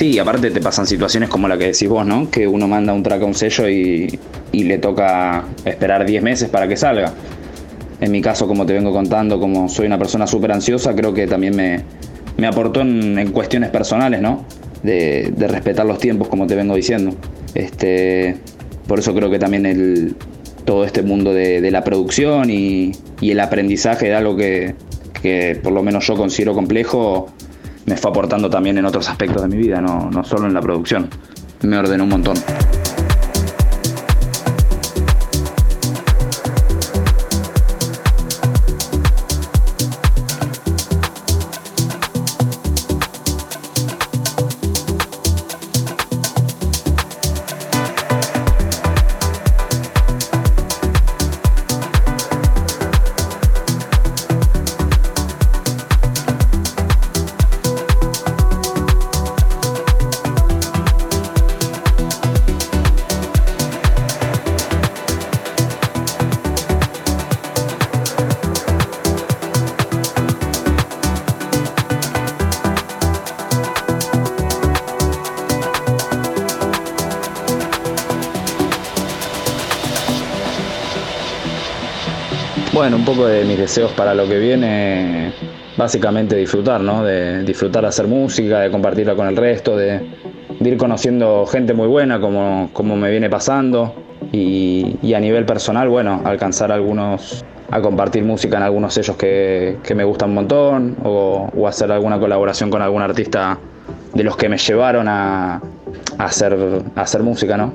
Sí, 0.00 0.18
aparte 0.18 0.50
te 0.50 0.62
pasan 0.62 0.86
situaciones 0.86 1.28
como 1.28 1.46
la 1.46 1.58
que 1.58 1.66
decís 1.66 1.86
vos, 1.86 2.06
¿no? 2.06 2.30
Que 2.30 2.48
uno 2.48 2.66
manda 2.66 2.94
un 2.94 3.02
track 3.02 3.20
a 3.20 3.26
un 3.26 3.34
sello 3.34 3.68
y, 3.68 4.18
y 4.50 4.64
le 4.64 4.78
toca 4.78 5.44
esperar 5.66 6.06
10 6.06 6.22
meses 6.22 6.48
para 6.48 6.66
que 6.66 6.74
salga. 6.74 7.12
En 8.00 8.10
mi 8.10 8.22
caso, 8.22 8.48
como 8.48 8.64
te 8.64 8.72
vengo 8.72 8.92
contando, 8.92 9.38
como 9.38 9.68
soy 9.68 9.84
una 9.84 9.98
persona 9.98 10.26
súper 10.26 10.52
ansiosa, 10.52 10.94
creo 10.96 11.12
que 11.12 11.26
también 11.26 11.54
me, 11.54 11.82
me 12.38 12.46
aportó 12.46 12.80
en, 12.80 13.30
cuestiones 13.30 13.68
personales, 13.68 14.22
¿no? 14.22 14.46
De, 14.82 15.34
de, 15.36 15.48
respetar 15.48 15.84
los 15.84 15.98
tiempos, 15.98 16.28
como 16.28 16.46
te 16.46 16.54
vengo 16.54 16.74
diciendo. 16.76 17.14
Este, 17.54 18.38
por 18.86 19.00
eso 19.00 19.14
creo 19.14 19.30
que 19.30 19.38
también 19.38 19.66
el, 19.66 20.16
todo 20.64 20.84
este 20.84 21.02
mundo 21.02 21.34
de, 21.34 21.60
de 21.60 21.70
la 21.70 21.84
producción 21.84 22.48
y, 22.48 22.92
y, 23.20 23.32
el 23.32 23.40
aprendizaje 23.40 24.06
de 24.06 24.14
algo 24.14 24.34
que, 24.34 24.76
que 25.20 25.60
por 25.62 25.74
lo 25.74 25.82
menos 25.82 26.06
yo 26.06 26.16
considero 26.16 26.54
complejo, 26.54 27.30
me 27.86 27.96
fue 27.96 28.10
aportando 28.10 28.48
también 28.48 28.78
en 28.78 28.84
otros 28.84 29.08
aspectos 29.08 29.42
de 29.42 29.48
mi 29.48 29.56
vida, 29.56 29.80
no, 29.80 30.10
no 30.10 30.24
solo 30.24 30.46
en 30.46 30.54
la 30.54 30.60
producción. 30.60 31.08
Me 31.62 31.76
ordenó 31.76 32.04
un 32.04 32.10
montón. 32.10 32.36
Un 83.00 83.06
poco 83.06 83.26
de 83.26 83.46
mis 83.46 83.56
deseos 83.56 83.92
para 83.92 84.14
lo 84.14 84.28
que 84.28 84.38
viene, 84.38 85.32
básicamente 85.74 86.36
disfrutar, 86.36 86.82
¿no? 86.82 87.02
De 87.02 87.42
disfrutar 87.44 87.86
hacer 87.86 88.06
música, 88.06 88.60
de 88.60 88.70
compartirla 88.70 89.14
con 89.14 89.26
el 89.26 89.36
resto, 89.36 89.74
de, 89.74 90.02
ir 90.60 90.76
conociendo 90.76 91.46
gente 91.46 91.72
muy 91.72 91.88
buena 91.88 92.20
como, 92.20 92.68
como 92.74 92.96
me 92.96 93.10
viene 93.10 93.30
pasando 93.30 93.94
y, 94.32 95.14
a 95.14 95.18
nivel 95.18 95.46
personal, 95.46 95.88
bueno, 95.88 96.20
alcanzar 96.24 96.70
algunos, 96.70 97.42
a 97.70 97.80
compartir 97.80 98.22
música 98.22 98.58
en 98.58 98.64
algunos 98.64 98.92
sellos 98.92 99.16
que, 99.16 99.78
que 99.82 99.94
me 99.94 100.04
gustan 100.04 100.28
un 100.28 100.34
montón 100.34 100.96
o, 101.02 101.48
o, 101.56 101.66
hacer 101.66 101.90
alguna 101.90 102.20
colaboración 102.20 102.68
con 102.68 102.82
algún 102.82 103.00
artista 103.00 103.58
de 104.12 104.24
los 104.24 104.36
que 104.36 104.50
me 104.50 104.58
llevaron 104.58 105.08
a, 105.08 105.54
a 106.18 106.24
hacer, 106.24 106.54
a 106.94 107.00
hacer 107.00 107.22
música, 107.22 107.56
¿no? 107.56 107.72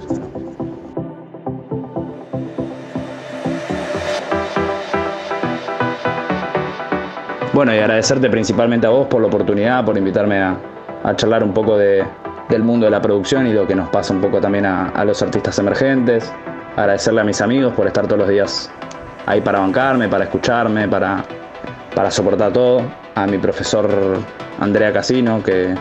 Bueno, 7.56 7.74
y 7.74 7.78
agradecerte 7.78 8.30
principalmente 8.30 8.86
a 8.86 8.90
vos 8.90 9.08
por 9.08 9.22
la 9.22 9.28
oportunidad, 9.28 9.86
por 9.86 9.98
invitarme 9.98 10.42
a, 10.42 10.58
a 11.06 11.16
charlar 11.16 11.42
un 11.42 11.54
poco 11.54 11.78
de, 11.78 12.06
del 12.50 12.64
mundo 12.64 12.86
de 12.86 12.92
la 12.92 13.02
producción 13.02 13.48
y 13.48 13.54
lo 13.54 13.66
que 13.66 13.74
nos 13.74 13.88
pasa 13.88 14.14
un 14.14 14.20
poco 14.20 14.42
también 14.42 14.66
a, 14.66 14.90
a, 14.90 15.06
los 15.06 15.22
artistas 15.22 15.58
emergentes. 15.58 16.30
Agradecerle 16.76 17.22
a 17.22 17.24
mis 17.24 17.40
amigos 17.40 17.72
por 17.72 17.88
estar 17.88 18.08
todos 18.08 18.20
los 18.20 18.28
días 18.28 18.70
ahí 19.26 19.40
para 19.40 19.60
bancarme, 19.60 20.10
para 20.10 20.26
escucharme, 20.26 20.90
para, 20.90 21.24
para 21.96 22.12
soportar 22.12 22.52
todo. 22.52 22.82
A 23.16 23.26
mi 23.26 23.38
profesor 23.38 23.88
Andrea 24.60 24.92
Casino, 24.92 25.42
que, 25.42 25.74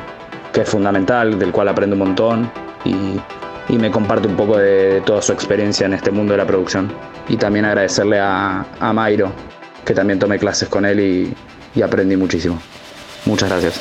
que 0.53 0.61
es 0.61 0.69
fundamental, 0.69 1.41
del 1.41 1.51
cual 1.51 1.67
aprendo 1.67 1.97
un 1.97 2.03
montón 2.03 2.53
y, 2.85 3.21
y 3.69 3.79
me 3.79 3.91
comparte 3.91 4.29
un 4.29 4.37
poco 4.37 4.59
de, 4.59 5.03
toda 5.05 5.21
su 5.21 5.33
experiencia 5.33 5.87
en 5.87 5.95
este 5.95 6.13
mundo 6.13 6.35
de 6.35 6.39
la 6.39 6.47
producción. 6.47 6.93
Y 7.29 7.37
también 7.37 7.65
agradecerle 7.65 8.21
a, 8.21 8.65
a 8.79 8.93
Mairo, 8.93 9.33
que 9.85 9.93
también 9.93 10.21
tomé 10.21 10.39
clases 10.39 10.69
con 10.69 10.85
él 10.85 11.01
y, 11.01 11.35
y 11.75 11.83
aprendí 11.83 12.17
muchísimo. 12.17 12.61
Muchas 13.25 13.51
gracias. 13.51 13.81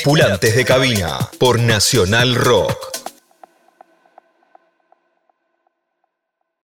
Tripulantes 0.00 0.56
de 0.56 0.64
cabina 0.64 1.18
por 1.38 1.58
Nacional 1.60 2.34
Rock. 2.34 2.79